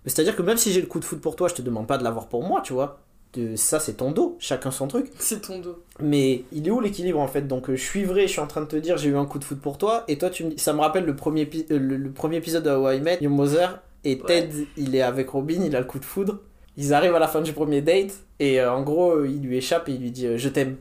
[0.07, 1.98] c'est-à-dire que même si j'ai le coup de foot pour toi, je te demande pas
[1.98, 3.00] de l'avoir pour moi, tu vois.
[3.34, 5.10] De- ça c'est ton dos, chacun son truc.
[5.18, 5.78] C'est ton dos.
[6.00, 7.42] Mais il est où l'équilibre en fait?
[7.46, 9.24] Donc euh, je suis vrai, je suis en train de te dire j'ai eu un
[9.26, 11.48] coup de foot pour toi et toi tu me dis ça me rappelle le premier
[11.70, 14.26] euh, le, le premier épisode de How I Met Your Mother et Ouais.
[14.26, 16.40] Ted il est avec Robin, il a le coup de foudre.
[16.76, 19.56] Ils arrivent à la fin du premier date et euh, en gros euh, il lui
[19.56, 20.76] échappe et il lui dit je t'aime.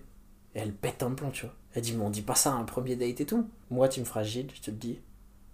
[0.56, 1.54] Et elle pète un plomb, tu vois.
[1.76, 3.46] Elle dit mais on dit pas ça à un premier date et tout.
[3.70, 4.98] Moi tu me fragile, je te le dis.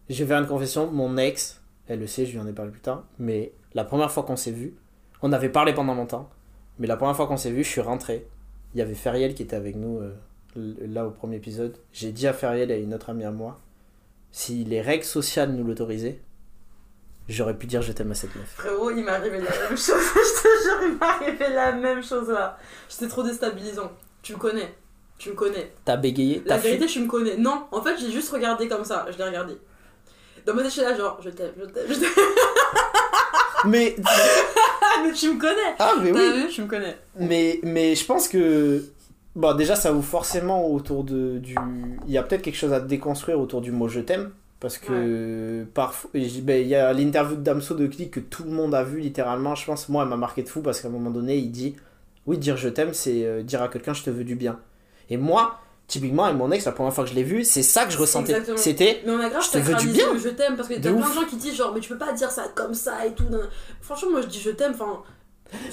[0.10, 2.71] Je vais faire une confession, mon ex, elle le sait, je lui en ai parlé
[2.71, 4.75] plus tard, mais la première fois qu'on s'est vu,
[5.23, 6.29] on avait parlé pendant longtemps,
[6.80, 8.28] mais la première fois qu'on s'est vu, je suis rentré.
[8.74, 11.78] Il y avait Feriel qui était avec nous euh, là au premier épisode.
[11.94, 13.60] J'ai dit à Feriel et à une autre amie à moi,
[14.32, 16.20] si les règles sociales nous l'autorisaient,
[17.30, 18.54] j'aurais pu dire je t'aime à cette meuf.
[18.56, 19.96] Frérot, il m'est arrivé la même chose.
[19.96, 22.58] je te jure, il m'est arrivé la même chose là.
[22.90, 23.92] C'était trop déstabilisant.
[24.22, 24.76] Tu me connais.
[25.18, 25.72] Tu me connais.
[25.86, 27.38] T'as bégayé, La vérité, je me connais.
[27.38, 29.06] Non, en fait, j'ai juste regardé comme ça.
[29.10, 29.58] Je l'ai regardé.
[30.46, 32.10] Dans ma tête, là, genre, je t'aime, je t'aime, je t'aime.
[33.66, 33.96] Mais
[35.03, 35.75] mais tu me connais.
[35.79, 36.43] ah mais oui.
[36.43, 36.95] vu, tu me connais.
[37.19, 38.84] Mais, mais je pense que.
[39.36, 41.55] Bon, déjà, ça ouvre forcément autour de, du.
[42.08, 44.31] Il y a peut-être quelque chose à déconstruire autour du mot je t'aime.
[44.60, 46.10] Parce que parfois.
[46.13, 48.99] ben, Il y a l'interview de Damso de Click que tout le monde a vu
[48.99, 49.53] littéralement.
[49.55, 51.75] Je pense, moi, elle m'a marqué de fou parce qu'à un moment donné, il dit
[52.25, 54.60] Oui, dire je t'aime, c'est euh, dire à quelqu'un je te veux du bien.
[55.10, 57.86] Et moi, typiquement, avec mon ex, la première fois que je l'ai vu, c'est ça
[57.86, 58.41] que je ressentais.
[58.56, 59.04] C'était.
[59.06, 60.17] Je te veux du bien.
[60.17, 62.13] je t'aime parce que t'as plein de gens qui disent genre mais tu peux pas
[62.13, 63.26] dire ça comme ça et tout.
[63.82, 65.04] Franchement moi je dis je t'aime, enfin.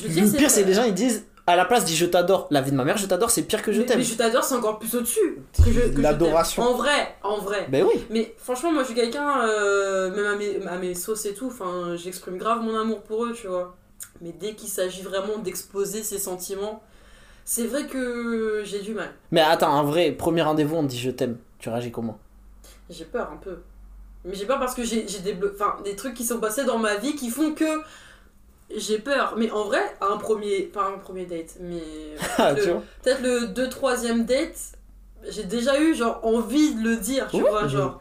[0.03, 2.47] Le pire, c'est les gens, ils disent à la place, dis je t'adore.
[2.51, 3.99] La vie de ma mère, je t'adore, c'est pire que je t'aime.
[3.99, 6.63] Mais je t'adore c'est encore plus que je L'adoration.
[6.63, 7.67] En vrai, en vrai.
[7.71, 8.05] Ben oui.
[8.11, 11.47] Mais franchement, moi je suis quelqu'un, euh, même à mes, à mes sauces et tout,
[11.47, 13.77] enfin, j'exprime grave mon amour pour eux, tu vois.
[14.21, 16.83] Mais dès qu'il s'agit vraiment d'exposer ses sentiments,
[17.45, 19.11] c'est vrai que j'ai du mal.
[19.31, 21.39] Mais attends, en vrai, premier rendez-vous, on te dit je t'aime.
[21.59, 22.19] Tu réagis comment?
[22.91, 23.59] J'ai peur un peu.
[24.25, 26.97] Mais j'ai peur parce que j'ai des, enfin, des trucs qui sont passés dans ma
[26.97, 27.83] vie qui font que
[28.77, 29.35] j'ai peur.
[29.37, 31.83] Mais en vrai, un premier, pas un premier date, mais
[32.39, 34.73] Ah, peut-être le 2 troisième date,
[35.29, 38.01] j'ai déjà eu genre envie de le dire, tu vois, genre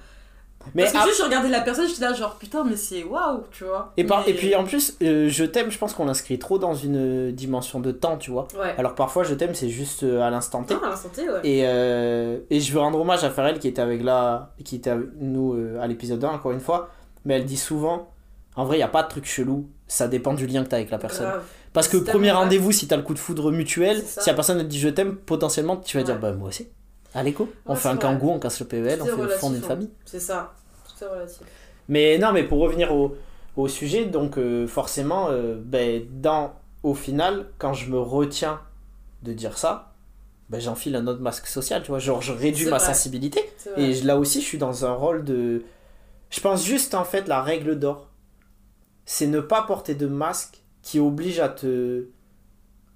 [0.76, 3.44] Mais Parce que juste, je regardais la personne, j'étais là, genre, putain, mais c'est waouh,
[3.52, 3.94] tu vois.
[3.98, 6.58] et, par- Mais- et puis en plus, euh, je t'aime, je pense qu'on l'inscrit trop
[6.60, 8.48] dans une dimension de temps, tu vois.
[8.60, 8.74] Ouais.
[8.78, 10.76] Alors parfois, je t'aime, c'est juste euh, à l'instant T.
[10.82, 11.40] Ah, à l'instant T, ouais.
[11.44, 14.90] Et, euh, et je veux rendre hommage à Farel qui était avec là, qui était
[14.90, 16.90] avec nous euh, à l'épisode 1 encore une fois.
[17.26, 18.10] Mais elle dit souvent,
[18.56, 19.68] en vrai, il n'y a pas de truc chelou.
[19.88, 21.28] Ça dépend du lien que tu as avec la personne.
[21.28, 21.44] Grave.
[21.74, 24.58] Parce que premier rendez-vous, si tu as le coup de foudre mutuel, si la personne
[24.58, 26.68] te dit je t'aime, potentiellement tu vas dire bah moi aussi.
[27.14, 28.02] Allez go, on Ouais, fait un vrai.
[28.02, 29.68] kangou, on casse le PEL, on Tout fait relatif, fondre une hein.
[29.68, 29.90] famille.
[30.06, 30.54] C'est ça.
[30.98, 31.42] Tout est relatif.
[31.90, 33.16] Mais non, mais pour revenir au,
[33.58, 38.62] au sujet, donc euh, forcément, euh, ben, dans, au final, quand je me retiens
[39.24, 39.94] de dire ça,
[40.50, 42.00] ben, j'enfile un autre masque social, tu vois.
[42.00, 42.88] Genre, je réduis ma vrai.
[42.94, 43.42] sensibilité.
[43.78, 45.64] Et là aussi, je suis dans un rôle de.
[46.30, 48.08] Je pense juste, en fait, la règle d'or,
[49.06, 52.06] c'est ne pas porter de masque qui oblige à te.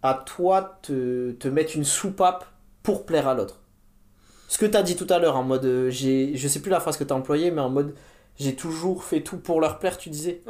[0.03, 2.45] à toi te, te mettre une soupape
[2.83, 3.59] pour plaire à l'autre.
[4.47, 5.65] Ce que tu as dit tout à l'heure, en mode.
[5.65, 7.95] euh, j'ai, je sais plus la phrase que tu as employée, mais en mode.
[8.37, 10.41] J'ai toujours fait tout pour leur plaire, tu disais.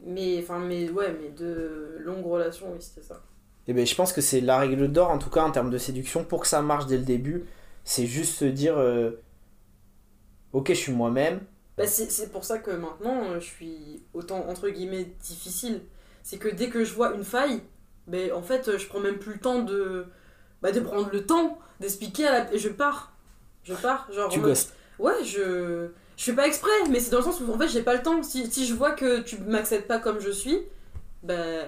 [0.00, 3.22] Mais, enfin, mais, ouais, mais de longues relations, oui, c'était ça.
[3.66, 5.76] Et ben je pense que c'est la règle d'or, en tout cas en termes de
[5.78, 7.44] séduction, pour que ça marche dès le début.
[7.84, 8.78] C'est juste se dire.
[8.78, 9.10] euh,
[10.52, 11.40] ok, je suis moi-même.
[11.76, 15.82] Bah, c'est c'est pour ça que maintenant, euh, je suis autant, entre guillemets, difficile.
[16.22, 17.60] C'est que dès que je vois une faille,
[18.06, 20.06] ben, en fait, je prends même plus le temps de,
[20.62, 22.54] bah, de prendre le temps d'expliquer à la...
[22.54, 23.12] Et je pars.
[23.64, 24.08] Je pars.
[24.12, 24.74] Genre, Tu ghostes.
[24.98, 25.88] Ouais, je...
[26.16, 28.02] Je fais pas exprès, mais c'est dans le sens où, en fait, j'ai pas le
[28.02, 28.22] temps.
[28.24, 30.58] Si, si je vois que tu m'acceptes pas comme je suis,
[31.22, 31.64] ben,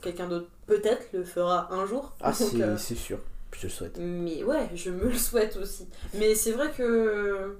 [0.00, 2.14] quelqu'un d'autre peut-être le fera un jour.
[2.20, 3.18] Ah, c'est, euh, c'est sûr.
[3.52, 3.98] Je te le souhaite.
[3.98, 5.86] Mais ouais, je me le souhaite aussi.
[6.14, 7.56] Mais c'est vrai que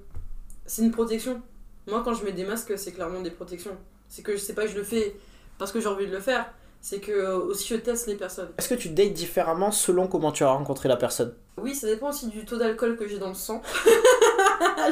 [0.65, 1.41] c'est une protection.
[1.87, 3.77] Moi, quand je mets des masques, c'est clairement des protections.
[4.09, 5.15] C'est que je sais pas que je le fais
[5.57, 6.51] parce que j'ai envie de le faire.
[6.85, 8.49] C'est que euh, aussi je teste les personnes.
[8.59, 11.33] Est-ce que tu dates différemment selon comment tu as rencontré la personne?
[11.57, 13.63] Oui, ça dépend aussi du taux d'alcool que j'ai dans le sang.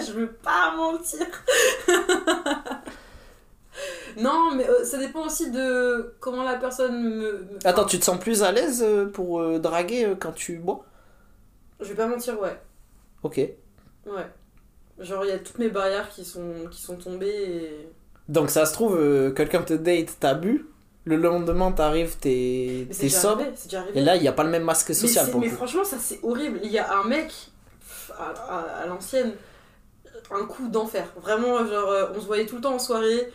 [0.03, 1.27] je veux pas mentir.
[4.17, 7.47] non, mais euh, ça dépend aussi de comment la personne me.
[7.63, 10.83] Attends, tu te sens plus à l'aise euh, pour euh, draguer quand tu bois?
[11.79, 12.59] Je vais pas mentir, ouais.
[13.21, 13.37] Ok.
[13.37, 14.27] Ouais.
[14.97, 17.89] Genre, il y a toutes mes barrières qui sont, qui sont tombées et.
[18.29, 20.65] Donc ça se trouve, euh, quelqu'un te date, t'as bu,
[21.05, 23.41] le lendemain t'arrives, t'es, Mais t'es sobre,
[23.73, 25.49] arrivé, et là il n'y a pas le même masque mais, social c'est- pour mais
[25.49, 26.59] franchement, ça c'est horrible.
[26.63, 27.31] Il y a un mec,
[28.17, 29.33] à, à- à l'ancienne,
[30.31, 31.05] un coup d'enfer.
[31.21, 33.31] Vraiment, genre, euh, on se voyait tout le temps en soirée,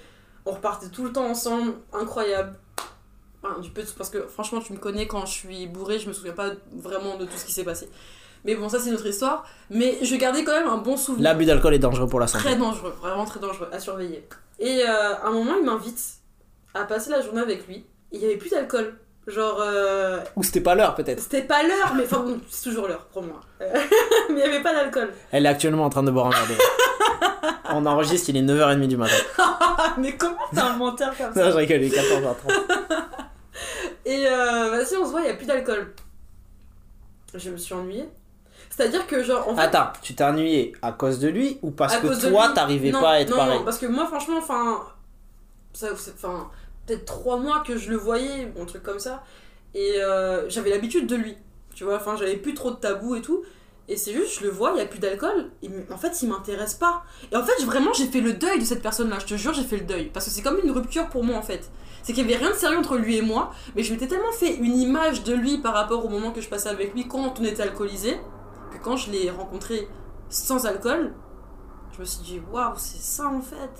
[0.46, 2.54] on repartait tout le temps ensemble, incroyable.
[3.42, 6.12] Enfin, du peu parce que franchement, tu me connais, quand je suis bourrée, je me
[6.12, 7.88] souviens pas vraiment de tout ce qui s'est passé.
[8.44, 9.44] Mais bon, ça c'est notre histoire.
[9.70, 11.22] Mais je gardais quand même un bon souvenir.
[11.24, 12.44] L'abus d'alcool est dangereux pour la santé.
[12.44, 14.26] Très dangereux, vraiment très dangereux, à surveiller.
[14.59, 16.00] Et euh, à un moment, il m'invite
[16.74, 17.85] à passer la journée avec lui.
[18.12, 18.94] Il y avait plus d'alcool.
[19.26, 21.20] Genre, euh, Ou c'était pas l'heure peut-être.
[21.20, 23.40] c'était pas l'heure, mais enfin bon, c'est toujours l'heure, crois-moi.
[23.61, 23.74] Euh,
[24.31, 25.12] mais il y avait pas d'alcool.
[25.31, 26.59] Elle est actuellement en train de boire un verre.
[27.70, 29.12] On enregistre, il est 9h30 du matin.
[29.98, 32.35] mais comment t'as un menteur comme Non, ça je rigole, il est 14h30.
[34.07, 35.92] Et euh, vas-y, on se voit, il y a plus d'alcool.
[37.35, 38.09] Je me suis ennuyée.
[38.70, 39.62] C'est-à-dire que, genre, en fait.
[39.62, 43.00] Attends, tu t'es ennuyé à cause de lui ou parce à que toi t'arrivais Non,
[43.02, 43.59] pas à être non, pareil?
[43.59, 44.83] Non, parce que moi, franchement, enfin.
[45.74, 46.48] Ça, enfin.
[46.88, 49.22] Peut-être trois mois que je le voyais, un truc comme ça.
[49.74, 51.37] Et euh, j'avais l'habitude de lui.
[51.74, 53.44] Tu vois, enfin, j'avais plus trop de tabous et tout.
[53.88, 55.51] Et c'est juste, je le vois, il y a plus d'alcool.
[55.92, 57.05] En fait, il m'intéresse pas.
[57.31, 59.18] Et en fait, vraiment, j'ai fait le deuil de cette personne-là.
[59.18, 60.07] Je te jure, j'ai fait le deuil.
[60.07, 61.70] Parce que c'est comme une rupture pour moi, en fait.
[62.03, 63.51] C'est qu'il y avait rien de sérieux entre lui et moi.
[63.77, 66.48] Mais je m'étais tellement fait une image de lui par rapport au moment que je
[66.48, 68.16] passais avec lui quand on était alcoolisé.
[68.72, 69.88] Que quand je l'ai rencontré
[70.31, 71.12] sans alcool,
[71.92, 73.70] je me suis dit, waouh, c'est ça en fait.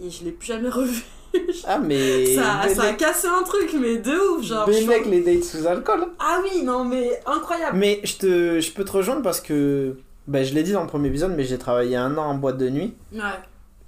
[0.00, 1.02] Et je l'ai plus jamais revu.
[1.66, 2.34] Ah, mais.
[2.36, 4.70] ça, a cassé un truc, mais de ouf, genre.
[4.70, 6.06] je- mec, les dates sous alcool.
[6.18, 7.76] Ah oui, non, mais incroyable.
[7.76, 9.96] Mais je, te, je peux te rejoindre parce que.
[10.26, 12.56] Ben, je l'ai dit dans le premier épisode, mais j'ai travaillé un an en boîte
[12.58, 12.94] de nuit.
[13.12, 13.20] Ouais.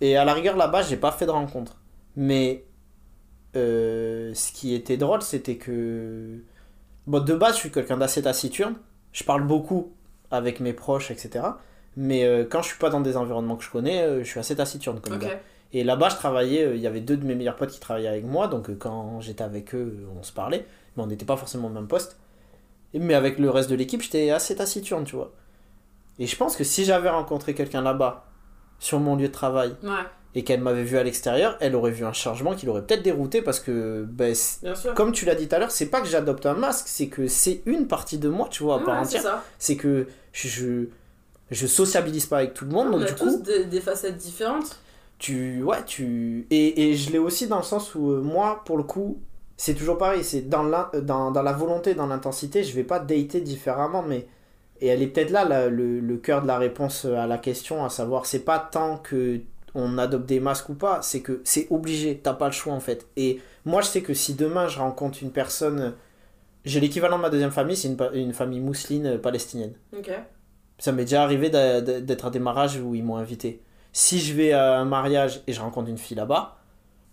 [0.01, 1.77] Et à la rigueur, là-bas, j'ai pas fait de rencontre.
[2.17, 2.65] Mais.
[3.57, 6.39] euh, ce qui était drôle, c'était que.
[7.07, 8.75] Bon, de base, je suis quelqu'un d'assez taciturne.
[9.13, 9.93] Je parle beaucoup
[10.31, 11.45] avec mes proches, etc.
[11.97, 14.41] Mais euh, quand je suis pas dans des environnements que je connais, euh, je suis
[14.41, 15.21] assez taciturne comme Ok.
[15.21, 15.41] gars.
[15.73, 18.09] Et là-bas, je travaillais, euh, il y avait deux de mes meilleurs potes qui travaillaient
[18.09, 20.65] avec moi, donc euh, quand j'étais avec eux, euh, on se parlait,
[20.97, 22.17] mais on n'était pas forcément au même poste.
[22.95, 25.33] Mais avec le reste de l'équipe, j'étais assez taciturne, tu vois.
[26.19, 28.25] Et je pense que si j'avais rencontré quelqu'un là-bas,
[28.79, 29.91] sur mon lieu de travail, Ouais,
[30.35, 33.41] et qu'elle m'avait vu à l'extérieur, elle aurait vu un changement qui l'aurait peut-être dérouté
[33.43, 34.35] parce que, ben,
[34.95, 37.27] comme tu l'as dit tout à l'heure, c'est pas que j'adopte un masque, c'est que
[37.27, 39.43] c'est une partie de moi, tu vois, à part Ouais, entière.
[39.59, 40.89] C'est que je,
[41.51, 43.81] je sociabilise pas avec tout le monde, On donc a du tous coup, des, des
[43.81, 44.79] facettes différentes.
[45.19, 48.77] Tu ouais tu et, et je l'ai aussi dans le sens où euh, moi pour
[48.77, 49.23] le coup
[49.57, 52.99] c'est toujours pareil c'est dans la dans, dans la volonté dans l'intensité je vais pas
[53.01, 54.27] dater différemment mais
[54.81, 57.89] Et elle est peut-être là, le, le cœur de la réponse à la question, à
[57.91, 59.41] savoir, c'est pas tant que
[59.75, 62.81] on adopte des masques ou pas, c'est que c'est obligé, t'as pas le choix en
[62.81, 63.07] fait.
[63.17, 65.95] Et moi, je sais que si demain je rencontre une personne,
[66.65, 69.75] j'ai l'équivalent de ma deuxième famille, c'est une, une famille mousseline euh, palestinienne.
[70.79, 73.63] Ça m'est déjà arrivé d'être à des mariages où ils m'ont invité.
[73.99, 76.59] Si je vais à un mariage et je rencontre une fille là-bas,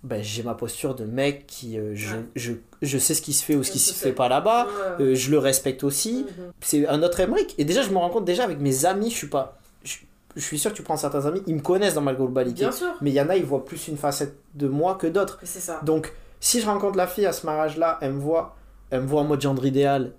[0.04, 1.80] ben, j'ai ma posture de mec qui.
[1.80, 4.12] euh, je, je, je sais ce qui se fait ou ce qui se se fait.
[4.12, 4.68] pas là-bas.
[5.00, 6.26] Euh, je le respecte aussi.
[6.26, 6.52] Mhm.
[6.60, 7.56] C'est un autre Emmerich.
[7.58, 9.58] Et déjà, je me rends compte déjà avec mes amis, je suis pas.
[9.86, 9.96] Je,
[10.36, 12.64] je suis sûr que tu prends certains amis, ils me connaissent dans ma globalité.
[12.64, 12.94] Bien sûr.
[13.00, 15.38] Mais il y en a, ils voient plus une facette de moi que d'autres.
[15.42, 15.80] Mais C'est ça.
[15.86, 18.58] Donc, si je rencontre la fille à ce mariage-là, elle me voit,
[18.90, 20.12] elle me voit en mode gendre idéal.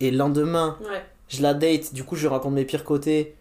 [0.00, 1.02] Et le lendemain, Ouais.
[1.28, 3.36] je la date, du coup, je lui raconte mes pires côtés.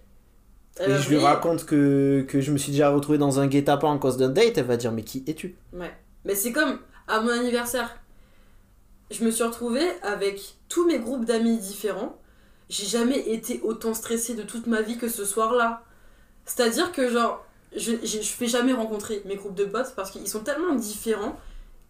[0.80, 1.26] Et je lui briller.
[1.26, 4.58] raconte que, que je me suis déjà retrouvé dans un guet-apens en cause d'un date,
[4.58, 5.56] elle va dire Mais qui es-tu?
[5.74, 5.92] Ouais.
[6.26, 7.98] Mais c'est comme à mon anniversaire.
[9.10, 12.18] Je me suis retrouvée avec tous mes groupes d'amis différents.
[12.70, 15.84] J'ai jamais été autant stressée de toute ma vie que ce soir-là.
[16.46, 20.28] C'est-à-dire que, genre, je, je, je fais jamais rencontrer mes groupes de potes parce qu'ils
[20.30, 21.38] sont tellement différents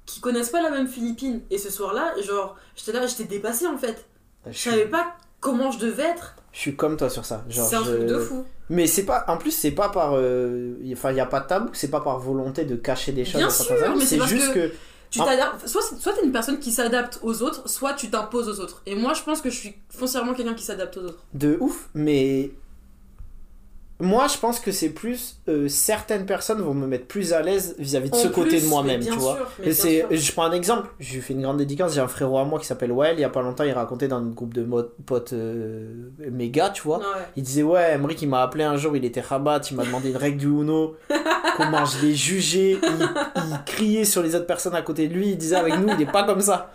[0.07, 1.41] qu'ils connaissent pas la même Philippine.
[1.51, 4.05] Et ce soir-là, genre, j'étais là, j'étais dépassée en fait.
[4.47, 6.35] je Je suis, savais pas comment je devais être.
[6.51, 7.45] je suis comme toi sur ça.
[7.47, 8.43] Genre, C'est un je- truc de fou.
[8.71, 9.25] Mais c'est pas.
[9.27, 10.13] En plus, c'est pas par.
[10.15, 13.25] euh, Enfin, il n'y a pas de tabou, c'est pas par volonté de cacher des
[13.25, 14.71] choses Bien sûr, amis, mais c'est juste que.
[15.09, 15.67] Tu t'adaptes.
[15.67, 18.81] Soit, soit t'es une personne qui s'adapte aux autres, soit tu t'imposes aux autres.
[18.85, 21.19] Et moi, je pense que je suis foncièrement quelqu'un qui s'adapte aux autres.
[21.33, 22.51] De ouf, mais.
[24.01, 25.37] Moi, je pense que c'est plus.
[25.47, 28.65] euh, certaines personnes vont me mettre plus à l'aise vis-à-vis de En ce côté de
[28.65, 29.37] moi-même, tu vois.
[29.63, 32.39] sûr, c'est, je prends un exemple, je lui fais une grande dédicace, j'ai un frérot
[32.39, 34.53] à moi qui s'appelle Wael, il y a pas longtemps il racontait dans notre groupe
[34.53, 34.67] de
[35.05, 36.97] potes euh, méga, tu vois.
[36.99, 37.03] Ouais.
[37.37, 40.09] Il disait ouais, Emmerich il m'a appelé un jour, il était rabat, il m'a demandé
[40.09, 40.95] une règle du Uno,
[41.57, 43.09] comment je l'ai jugé, il,
[43.49, 46.01] il criait sur les autres personnes à côté de lui, il disait avec nous il
[46.01, 46.71] est pas comme ça.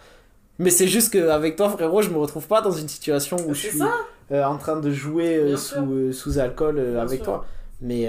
[0.58, 3.66] Mais c'est juste qu'avec toi frérot, je me retrouve pas dans une situation où je
[3.68, 3.90] suis ça.
[4.32, 7.24] Euh, en train de jouer euh, sous, euh, sous alcool avec sûr.
[7.24, 7.44] toi.
[7.80, 8.08] Mais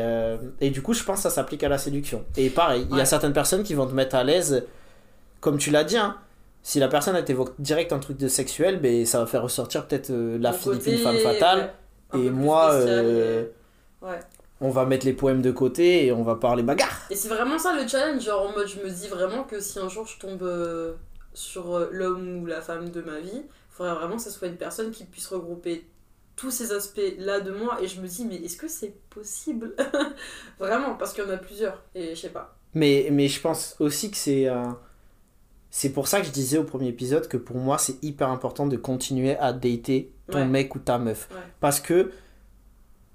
[0.62, 2.23] et du coup, je pense que ça s'applique à la séduction.
[2.38, 4.65] Et pareil, il y a certaines personnes qui vont te mettre à l'aise,
[5.41, 6.15] comme tu l'as dit, hein,
[6.63, 9.86] si la personne elle t'évoque direct un truc de sexuel, ben, ça va faire ressortir
[9.88, 11.73] peut-être euh, la Philippine côté, femme fatale.
[12.13, 14.19] ouais, et moi, spécial, euh, et- Ouais.
[14.60, 17.01] On va mettre les poèmes de côté et on va parler bagarre.
[17.10, 19.80] Et c'est vraiment ça le challenge, genre en mode je me dis vraiment que si
[19.80, 20.93] un jour je tombe euh,
[21.34, 24.56] sur l'homme ou la femme de ma vie, il faudrait vraiment que ce soit une
[24.58, 25.86] personne qui puisse regrouper
[26.38, 29.76] tous ces aspects là de moi et je me dis mais est-ce que c'est possible
[30.60, 32.56] Vraiment, parce qu'il y en a plusieurs et je sais pas.
[32.73, 34.78] Mais, mais je pense aussi que c'est un-
[35.69, 38.67] C'est pour ça que je disais au premier épisode que pour moi c'est hyper important
[38.67, 40.45] de continuer à dater ton Ouais.
[40.45, 41.28] mec ou ta meuf.
[41.32, 41.38] Ouais.
[41.60, 42.12] Parce que.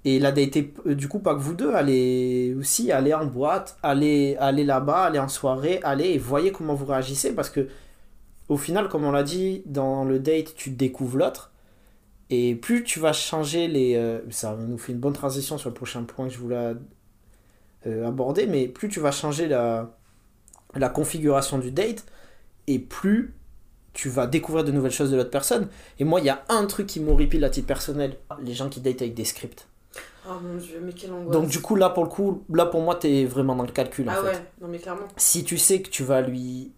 [0.05, 3.77] Et la dater, euh, du coup, pas que vous deux, allez aussi aller en boîte,
[3.83, 7.33] aller, aller là-bas, aller en soirée, aller et voyez comment vous réagissez.
[7.33, 7.69] Parce que,
[8.49, 11.52] au final, comme on l'a dit, dans le date, tu découvres l'autre.
[12.29, 13.95] Et plus tu vas changer les.
[13.95, 16.73] euh, ça nous fait une bonne transition sur le prochain point que je voulais
[17.87, 19.97] euh, aborder, mais plus tu vas changer la,
[20.75, 22.05] la configuration du date,
[22.67, 23.33] et plus
[23.93, 25.69] tu vas découvrir de nouvelles choses de l'autre personne.
[25.99, 28.81] Et moi, il y a un truc qui m'horripile à titre personnel les gens qui
[28.81, 29.67] datent avec des scripts.
[30.25, 31.33] Oh mon dieu, mais quelle angoisse.
[31.33, 34.07] Donc, du coup, là, pour le coup, là, pour moi, t'es vraiment dans le calcul,
[34.09, 34.27] en Ah fait.
[34.27, 35.07] ouais, non mais clairement.
[35.17, 36.71] Si tu sais que tu vas lui.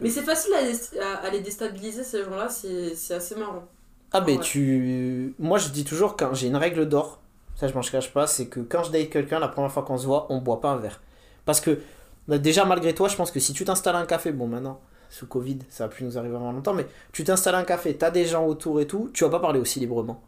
[0.00, 3.64] Mais c'est facile à, à- à les déstabiliser ces gens-là, c'est assez marrant.
[4.14, 4.42] Ah, ben, Ouais.
[4.42, 5.34] tu.
[5.38, 7.20] Moi, je dis toujours, quand j'ai une règle d'or,
[7.56, 9.98] ça, je m'en cache pas, c'est que quand je date quelqu'un, la première fois qu'on
[9.98, 11.02] se voit, on boit pas un verre.
[11.44, 11.80] Parce que,
[12.28, 15.26] bah, déjà, malgré toi, je pense que si tu t'installes un café, bon, maintenant, sous
[15.26, 18.24] Covid, ça va plus nous arriver avant longtemps, mais tu t'installes un café, t'as des
[18.24, 20.22] gens autour et tout, tu vas pas parler aussi librement.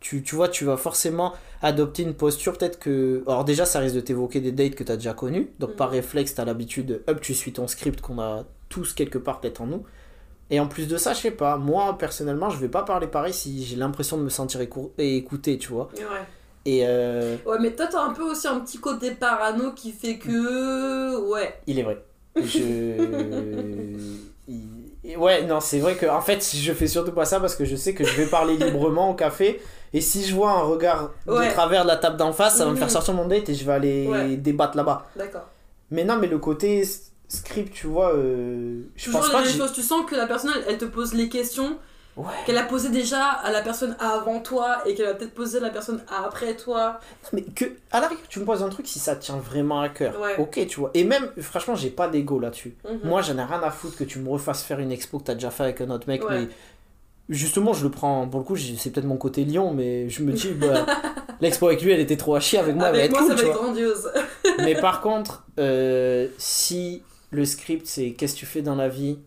[0.00, 3.22] Tu, tu vois, tu vas forcément adopter une posture, peut-être que.
[3.26, 5.94] Alors, déjà, ça risque de t'évoquer des dates que t'as déjà connues, donc par Mhm.
[5.94, 9.66] réflexe, t'as l'habitude, hop, tu suis ton script qu'on a tous quelque part peut-être en
[9.66, 9.84] nous.
[10.50, 13.32] Et en plus de ça, je sais pas, moi personnellement, je vais pas parler pareil
[13.34, 15.88] si j'ai l'impression de me sentir écou- écouté, tu vois.
[15.96, 16.04] Ouais.
[16.64, 20.16] Et euh, Ouais, mais toi, t'as un peu aussi un petit côté parano qui fait
[20.18, 21.30] que.
[21.30, 21.54] Ouais.
[21.66, 22.02] il est vrai.
[22.36, 22.58] Je.
[24.48, 27.64] il- Ouais, non, c'est vrai que en fait, je fais surtout pas ça parce que
[27.64, 29.60] je sais que je vais parler librement au café.
[29.94, 31.48] Et si je vois un regard Ouais.
[31.48, 32.80] de travers de la table d'en face, ça va me Mhm.
[32.80, 34.36] faire sortir mon date et je vais aller Ouais.
[34.36, 35.06] débattre là-bas.
[35.16, 35.46] D'accord.
[35.90, 36.82] Mais non, mais le côté
[37.28, 39.72] script, tu vois, euh, je Toujours pense les pas que choses.
[39.72, 41.78] Tu sens que la personne, elle, elle te pose les questions
[42.16, 42.24] Ouais.
[42.46, 45.60] qu'elle a posées déjà à la personne avant toi et qu'elle va peut-être poser à
[45.60, 46.98] la personne après toi.
[47.32, 49.88] Mais que, à la rigueur, tu me poses un truc si ça tient vraiment à
[49.88, 50.20] cœur.
[50.20, 50.34] Ouais.
[50.36, 50.90] Ok, tu vois.
[50.94, 52.74] Et même, franchement, j'ai pas d'ego là-dessus.
[52.90, 52.98] Mhm.
[53.04, 55.34] Moi, j'en ai rien à foutre que tu me refasses faire une expo que t'as
[55.34, 56.28] déjà fait avec un autre mec.
[56.28, 56.40] Ouais.
[56.40, 56.48] Mais
[57.28, 58.26] justement, je le prends.
[58.26, 60.86] Pour le coup, c'est peut-être mon côté lion, mais je me dis, bah,
[61.40, 62.58] l'expo avec lui, elle était trop à chier.
[62.58, 64.10] Avec moi, elle va Avec être moi, cool, ça va être grandiose.
[64.58, 69.18] Mais par contre, euh, si le script, c'est qu'est-ce que tu fais dans la vie?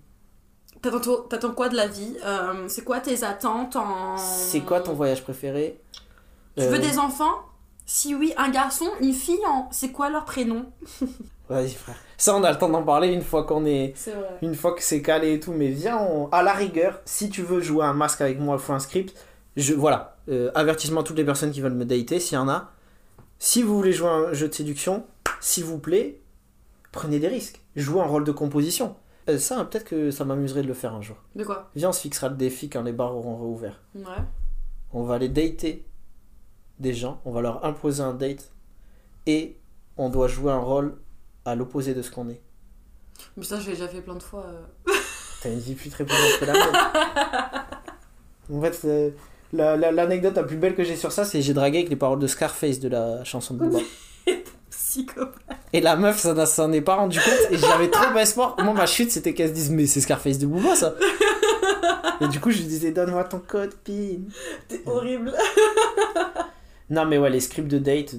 [0.82, 2.16] T'attends quoi de la vie?
[2.26, 4.18] Euh, C'est quoi tes attentes en...
[4.18, 5.80] C'est quoi ton voyage préféré?
[6.58, 7.42] Tu Euh, veux des enfants?
[7.86, 9.68] Si oui, un garçon, une fille, en...
[9.72, 10.66] c'est quoi leur prénom?
[11.50, 11.96] Vas-y, frère.
[12.18, 13.94] Ça, on a le temps d'en parler une fois qu'on est.
[14.08, 14.16] Vrai.
[14.42, 17.42] Une fois que c'est calé et tout, mais viens, on- à la rigueur, si tu
[17.42, 19.14] veux jouer un masque avec moi, il faut un script.
[19.58, 22.48] Je, voilà, Euh, avertissement à toutes les personnes qui veulent me dater, s'il y en
[22.48, 22.72] a.
[23.40, 25.04] Si vous voulez jouer un jeu de séduction,
[25.42, 26.21] s'il vous plaît,
[26.92, 27.62] prenez des risques.
[27.76, 28.96] Jouez un rôle de composition.
[29.30, 31.16] Euh, ça, peut-être que ça m'amuserait de le faire un jour.
[31.36, 31.70] De quoi?
[31.76, 33.80] Viens, on se fixera le défi quand les bars auront réouvert.
[33.96, 34.04] Ouais.
[34.94, 35.86] On va aller dater
[36.80, 38.52] des gens, on va leur imposer un date
[39.28, 39.58] et
[39.98, 40.98] on doit jouer un rôle
[41.46, 42.42] à l'opposé de ce qu'on est.
[43.38, 44.44] Mais ça, je l'ai déjà fait plein de fois.
[44.48, 44.92] euh.
[45.44, 47.62] T'as une vie plus très que la mienne.
[48.54, 49.12] en fait, euh,
[49.54, 51.96] la- la- l'anecdote la, plus belle que j'ai sur ça, c'est j'ai dragué avec les
[51.96, 53.80] paroles de Scarface de la chanson de Booba.
[54.92, 55.58] Psychopathe.
[55.72, 58.56] Et la meuf, ça s'en est pas rendu compte et j'avais trop espoir.
[58.62, 60.96] Moi, ma chute, c'était qu'elle se dise, mais c'est Scarface de Booba, ça.
[62.20, 64.20] Et du coup, je lui disais, donne-moi ton code PIN.
[64.68, 65.34] T'es horrible.
[66.90, 68.16] Non, mais ouais, les scripts de date,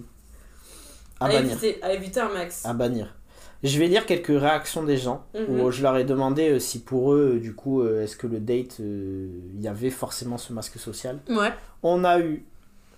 [1.21, 1.51] à À bannir.
[1.53, 2.65] éviter, à éviter un max.
[2.65, 3.15] À bannir.
[3.63, 5.61] Je vais lire quelques réactions des gens Mhm.
[5.61, 8.27] où je leur ai demandé euh, si pour eux, euh, du coup, euh, est-ce que
[8.27, 11.19] le date, euh, il y avait forcément ce masque social.
[11.29, 11.53] Ouais.
[11.83, 12.47] On a eu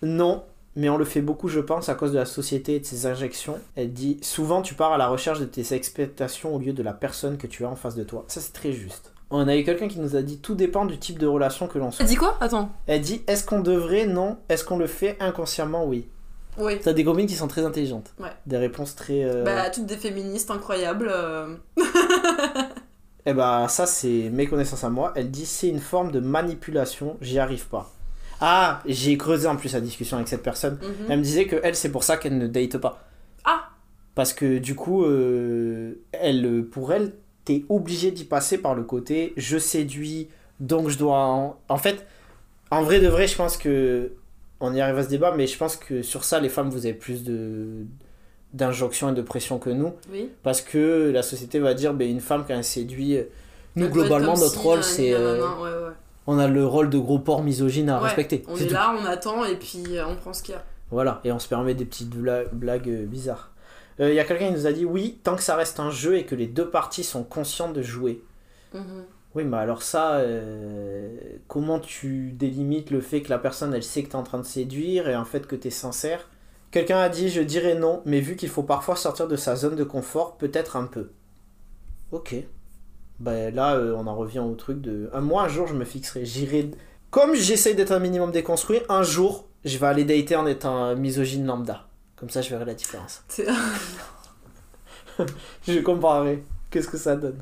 [0.00, 0.44] non,
[0.76, 3.06] mais on le fait beaucoup, je pense, à cause de la société et de ses
[3.06, 3.58] injections.
[3.76, 6.92] Elle dit souvent tu pars à la recherche de tes expectations au lieu de la
[6.92, 8.24] personne que tu as en face de toi.
[8.28, 9.12] Ça, c'est très juste.
[9.30, 11.78] On a eu quelqu'un qui nous a dit tout dépend du type de relation que
[11.78, 12.08] l'on T'as souhaite.
[12.08, 12.37] dit quoi?
[12.40, 12.70] Attends.
[12.87, 14.06] Elle dit est-ce qu'on devrait?
[14.06, 14.37] Non.
[14.48, 15.84] Est-ce qu'on le fait inconsciemment?
[15.87, 16.06] Oui.
[16.58, 16.78] Oui.
[16.80, 18.14] T'as des copines qui sont très intelligentes.
[18.20, 18.28] Ouais.
[18.46, 19.24] Des réponses très.
[19.24, 21.08] euh, Bah, toutes des féministes incroyables.
[21.10, 21.56] euh.
[23.26, 25.12] Eh bah ça c'est mes connaissances à moi.
[25.16, 27.90] Elle dit c'est une forme de manipulation, j'y arrive pas.
[28.40, 30.79] Ah, j'ai creusé en plus la discussion avec cette personne.
[30.83, 31.07] Mhm.
[31.11, 33.05] Elle me disait que elle c'est pour ça qu'elle ne date pas.
[33.44, 33.70] Ah
[34.14, 37.12] Parce que du coup, euh, elle, pour elle,
[37.44, 40.29] t'es obligé d'y passer par le côté je séduis,
[40.61, 41.18] donc je dois.
[41.18, 41.59] En...
[41.68, 42.07] en fait,
[42.70, 44.12] en vrai de vrai, je pense que.
[44.61, 46.87] On y arrive à ce débat, mais je pense que sur ça, les femmes, vous
[46.87, 47.85] avez plus de
[48.55, 49.92] d'injonctions et de pression que nous.
[50.12, 50.31] Oui.
[50.42, 53.18] Parce que la société va dire, ben, une femme, quand elle séduit.
[53.77, 55.12] Nous, globalement, notre si, rôle, euh, c'est.
[55.12, 55.92] euh, ouais, ouais.
[56.26, 58.42] On a le rôle de gros porc misogyne à Ouais, respecter.
[58.48, 60.64] On est là, on attend et puis euh, on prend ce qu'il y a.
[60.90, 63.50] Voilà, et on se permet des petites bla- blagues euh, bizarres.
[63.98, 66.16] Il y a quelqu'un qui nous a dit oui, tant que ça reste un jeu
[66.16, 68.22] et que les deux parties sont conscientes de jouer.
[68.72, 69.04] Mhm.
[69.37, 71.16] Oui, mais alors ça, euh,
[71.48, 74.38] comment tu délimites le fait que la personne, elle sait que tu es en train
[74.38, 76.28] de séduire et en fait que tu es sincère?
[76.70, 79.76] Quelqu'un a dit, je dirais non, mais vu qu'il faut parfois sortir de sa zone
[79.76, 81.10] de confort, peut-être un peu.
[82.12, 82.34] Ok.
[83.20, 85.09] Ben là, euh, on en revient au truc de...
[85.12, 86.24] Un moi, un jour, je me fixerai.
[86.24, 86.70] J'irai...
[87.11, 90.94] Comme j'essaye d'être un minimum déconstruit, un jour, je vais aller dater en étant un
[90.94, 91.87] misogyne lambda.
[92.16, 93.22] Comme ça, je verrai la différence.
[95.66, 96.44] Je comparerai.
[96.70, 97.40] Qu'est-ce que ça donne?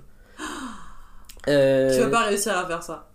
[1.49, 3.09] Euh, Tu vas pas réussir à faire ça.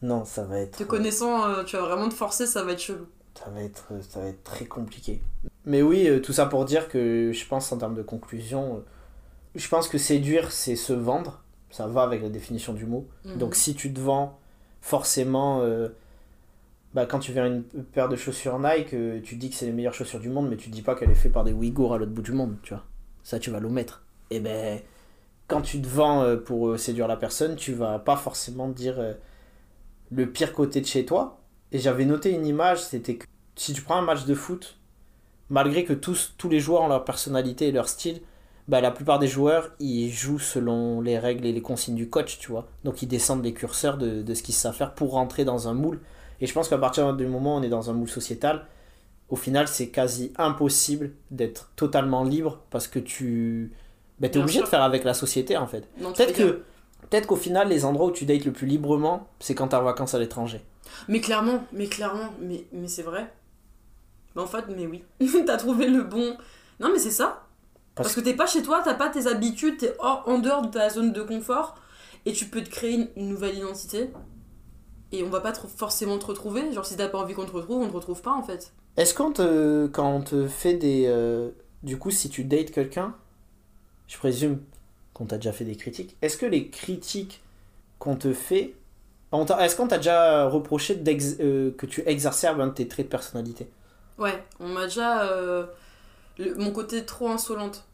[0.00, 0.78] Non, ça va être...
[0.78, 3.06] Te connaissant, euh, tu vas vraiment te forcer, ça va être chelou.
[3.34, 5.22] Ça va être, ça va être très compliqué.
[5.64, 8.80] Mais oui, euh, tout ça pour dire que je pense en termes de conclusion, euh,
[9.54, 11.42] je pense que séduire, c'est se vendre.
[11.70, 13.06] Ça va avec la définition du mot.
[13.24, 13.38] Mhm.
[13.38, 14.38] Donc si tu te vends,
[14.80, 15.88] forcément, euh,
[16.94, 19.72] bah, quand tu verras une paire de chaussures Nike, euh, tu dis que c'est les
[19.72, 21.98] meilleures chaussures du monde, mais tu dis pas qu'elle est faite par des Ouïghours à
[21.98, 22.84] l'autre bout du monde, tu vois.
[23.22, 24.04] Ça, tu vas l'omettre.
[24.30, 24.80] Et ben,
[25.46, 29.16] quand tu te vends euh, pour séduire la personne, tu vas pas forcément dire
[30.10, 31.40] le pire côté de chez toi.
[31.72, 33.26] Et j'avais noté une image, c'était que
[33.56, 34.78] si tu prends un match de foot,
[35.50, 38.20] malgré que tous, tous les joueurs ont leur personnalité et leur style,
[38.68, 42.38] bah, la plupart des joueurs, ils jouent selon les règles et les consignes du coach,
[42.38, 42.68] tu vois.
[42.84, 45.74] Donc ils descendent les curseurs de, de ce qu'ils savent faire pour rentrer dans un
[45.74, 46.00] moule.
[46.40, 48.66] Et je pense qu'à partir du moment où on est dans un moule sociétal,
[49.30, 53.72] au final, c'est quasi impossible d'être totalement libre parce que tu
[54.20, 54.64] bah, es obligé sûr.
[54.64, 55.88] de faire avec la société en fait.
[55.98, 56.62] Peut-être que
[57.08, 59.82] peut-être qu'au final, les endroits où tu dates le plus librement, c'est quand t'es en
[59.82, 60.60] vacances à l'étranger.
[61.08, 63.32] Mais clairement, mais clairement, mais, mais c'est vrai.
[64.36, 65.04] En fait, mais oui.
[65.46, 66.36] T'as trouvé le bon.
[66.80, 67.47] Non, mais c'est ça.
[68.02, 70.62] Parce Parce, que t'es pas chez toi, t'as pas tes habitudes, t'es hors, en dehors
[70.62, 71.76] de ta zone de confort
[72.26, 74.10] et tu peux te créer une, une nouvelle identité.
[75.12, 76.72] Et on va pas te- forcément te retrouver.
[76.72, 78.72] Genre, si t'as pas envie qu'on te retrouve, on te retrouve pas en fait.
[78.96, 81.04] Est-ce qu'on te, quand on te fait des...
[81.06, 81.50] euh,
[81.82, 83.14] du coup, si tu dates quelqu'un,
[84.08, 84.60] je présume
[85.14, 87.42] qu'on t'a déjà fait des critiques, est-ce que les critiques
[87.98, 88.76] qu'on te fait...
[89.32, 91.02] on t'a- Est-ce qu'on t'a déjà reproché
[91.40, 93.68] euh, que tu exacerbes un de tes traits de personnalité?
[94.18, 95.22] Ouais, on m'a déjà.
[95.24, 95.66] euh,
[96.38, 97.87] le- mon côté trop insolente.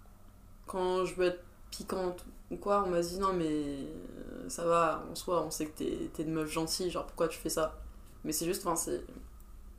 [0.66, 5.04] Quand je veux être piquante ou quoi, on m'a dit non, mais euh, ça va,
[5.10, 7.76] en soi, on sait que t'es t'es une meuf gentille, genre pourquoi tu fais ça?
[8.24, 9.02] Mais c'est juste, enfin, c'est.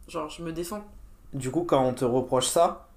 [0.08, 0.84] Genre, je me défends.
[1.34, 2.88] Du coup, quand on te reproche ça,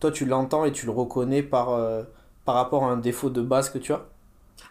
[0.00, 2.02] toi tu l'entends et tu le reconnais par, euh,
[2.44, 4.04] par rapport à un défaut de base que tu as?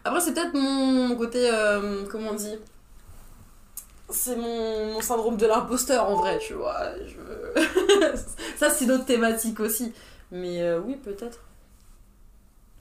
[0.04, 1.48] Après, c'est peut-être mon, mon côté.
[1.50, 2.56] euh, comment on dit?
[4.10, 6.94] C'est mon, mon syndrome de l'imposteur en vrai, tu vois.
[7.06, 8.16] Je...
[8.56, 9.92] Ça, c'est d'autres thématiques aussi.
[10.30, 11.40] Mais euh, oui, peut-être.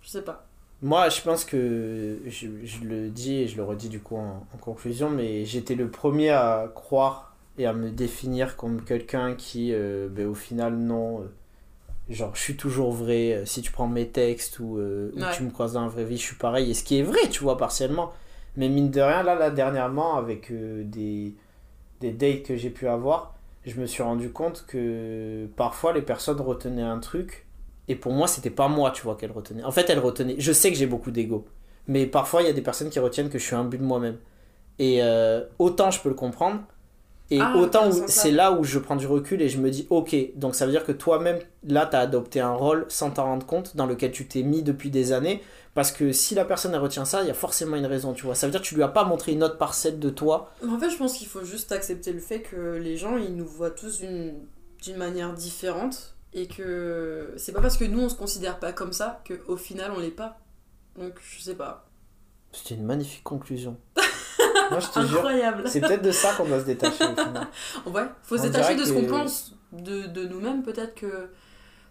[0.08, 0.46] Je sais pas.
[0.82, 4.48] Moi, je pense que je, je le dis et je le redis du coup en,
[4.54, 9.74] en conclusion, mais j'étais le premier à croire et à me définir comme quelqu'un qui,
[9.74, 11.22] euh, ben, au final, non.
[11.24, 11.26] euh,
[12.10, 13.34] genre, je suis toujours vrai.
[13.34, 14.80] euh, Si tu prends mes textes ou,
[15.36, 16.72] tu me croises dans la vraie vie, je suis pareil.
[16.72, 18.14] Et ce qui est vrai, tu vois, partiellement.
[18.56, 21.36] Mais mine de rien, là, là dernièrement, avec des,
[22.02, 23.36] des dates que j'ai pu avoir,
[23.66, 27.47] je me suis rendu compte que parfois les personnes retenaient un truc
[27.88, 30.52] et pour moi c'était pas moi tu vois qu'elles retenaient en fait elles retenaient je
[30.52, 31.46] sais que j'ai beaucoup d'ego.
[31.88, 33.84] Mais parfois il y a des personnes qui retiennent que je suis un but de
[33.84, 34.18] moi-même.
[34.80, 36.60] Et euh, autant je peux le comprendre
[37.30, 40.16] et Ah, autant c'est là où je prends du recul et je me dis ok
[40.36, 43.76] donc ça veut dire que toi-même là t'as adopté un rôle sans t'en rendre compte
[43.76, 45.42] dans lequel tu t'es mis depuis des années.
[45.74, 48.26] Parce que si la personne elle retient ça il y a forcément une raison tu
[48.26, 48.34] vois.
[48.36, 50.52] Ça veut dire que tu lui as pas montré une autre parcelle de toi.
[50.68, 53.46] En fait, je pense qu'il faut juste accepter le fait que les gens, ils nous
[53.46, 56.17] voient tous d'une manière différente.
[56.40, 59.92] Et que c'est pas parce que nous, on se considère pas comme ça qu'au final,
[59.96, 60.38] on l'est pas.
[60.98, 61.86] Donc, je sais pas.
[62.52, 63.76] c'était une magnifique conclusion
[64.72, 65.64] moi je te Incroyable.
[65.68, 67.48] c'est peut-être de ça qu'on doit se détacher au final
[67.86, 71.30] Ouais, faut On se détacher de ce que- qu'on pense de, de nous-mêmes, peut-être que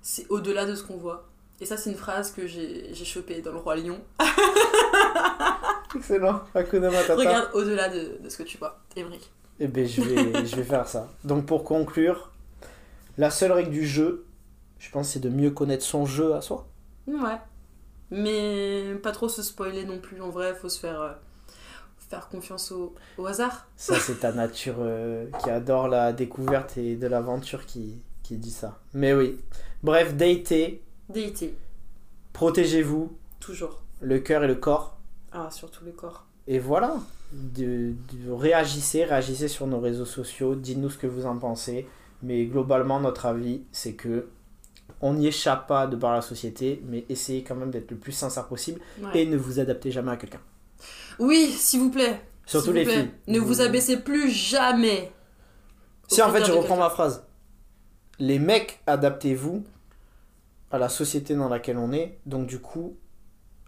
[0.03, 1.29] c'est au-delà de ce qu'on voit.
[1.61, 4.01] Et ça, c'est une phrase que j'ai chopée dans Le Roi Lion.
[5.95, 8.79] excellent Hakuna Matata Regarde au-delà de, de ce que tu vois.
[8.95, 9.19] Vrai.
[9.61, 11.09] Eh ben, je vais, je vais faire ça.
[11.25, 12.31] Donc, pour conclure,
[13.17, 14.26] la seule règle du jeu,
[14.79, 16.67] je pense, c'est de mieux connaître son jeu à soi.
[17.07, 17.39] Ouais.
[18.11, 20.21] Mais pas trop se spoiler non plus.
[20.23, 21.13] En vrai, faut se faire, euh,
[22.09, 23.67] faire confiance au, au hasard.
[23.77, 28.51] Ça, c'est ta nature euh, qui adore la découverte et de l'aventure qui, qui dit
[28.51, 28.79] ça.
[28.95, 29.39] Mais oui.
[29.83, 31.57] Bref, datez, Déité,
[32.33, 33.83] protégez-vous, toujours.
[34.01, 34.97] le cœur et le corps.
[35.33, 36.27] Ah, surtout le corps.
[36.47, 36.97] Et voilà.
[37.33, 41.89] De, de- réagissez, réagissez sur nos réseaux sociaux, dites-nous ce que vous en pensez.
[42.23, 44.29] Mais globalement, notre avis, c'est que
[45.01, 48.13] on n'y échappe pas de par la société, mais essayez quand même d'être le plus
[48.13, 49.21] sincère possible Ouais.
[49.23, 50.41] et ne vous adaptez jamais à quelqu'un.
[51.19, 52.21] Oui, s'il vous plaît.
[52.47, 53.11] Surtout les plaît, filles.
[53.29, 55.13] Ne vous abaissez plus jamais.
[56.09, 57.25] Si en fait je reprends ma phrase.
[58.19, 59.65] Les mecs, adaptez-vous
[60.71, 62.97] à la société dans laquelle on est, donc du coup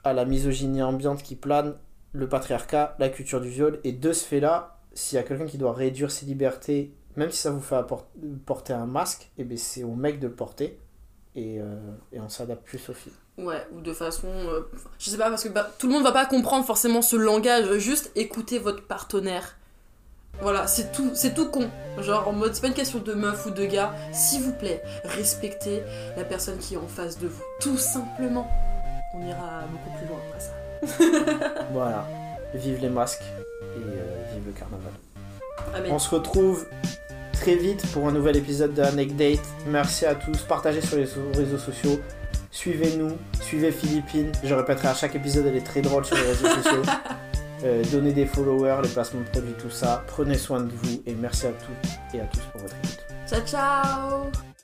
[0.05, 1.75] à la misogynie ambiante qui plane,
[2.13, 5.59] le patriarcat, la culture du viol, et de ce fait-là, s'il y a quelqu'un qui
[5.59, 7.77] doit réduire ses libertés, même si ça vous fait
[8.47, 10.79] porter un masque, et ben c'est au mec de le porter,
[11.39, 11.77] et, euh,
[12.13, 13.13] et on s'adapte plus aux filles.
[13.39, 14.27] Ouais, ou de façon.
[14.27, 14.69] euh,
[14.99, 17.79] je sais pas, parce que bah, tout le monde va pas comprendre forcément ce langage.
[17.79, 19.57] Juste écoutez votre partenaire.
[20.41, 21.69] Voilà, c'est tout, c'est tout con.
[21.99, 23.93] Genre en mode, c'est pas une question de meuf ou de gars.
[24.13, 25.83] S'il vous plaît, respectez
[26.17, 27.43] la personne qui est en face de vous.
[27.61, 28.49] Tout simplement.
[29.15, 31.65] On ira beaucoup plus loin après ça.
[31.73, 32.07] Voilà,
[32.55, 34.93] vive les masques, et euh, vive le carnaval.
[35.75, 35.91] Amen.
[35.93, 36.67] On se retrouve
[37.41, 39.47] très vite pour un nouvel épisode de Anecdate.
[39.67, 40.39] Merci à tous.
[40.43, 42.01] Partagez sur les réseaux sociaux.
[42.51, 43.13] Suivez-nous.
[43.41, 44.33] Suivez Philippine.
[44.43, 46.83] Je répéterai à chaque épisode, elle est très drôle sur les réseaux sociaux.
[47.65, 50.05] Euh, donnez des followers, les placements de produits, tout ça.
[50.07, 53.05] Prenez soin de vous et merci à toutes et à tous pour votre écoute.
[53.27, 54.58] Ciao, ciao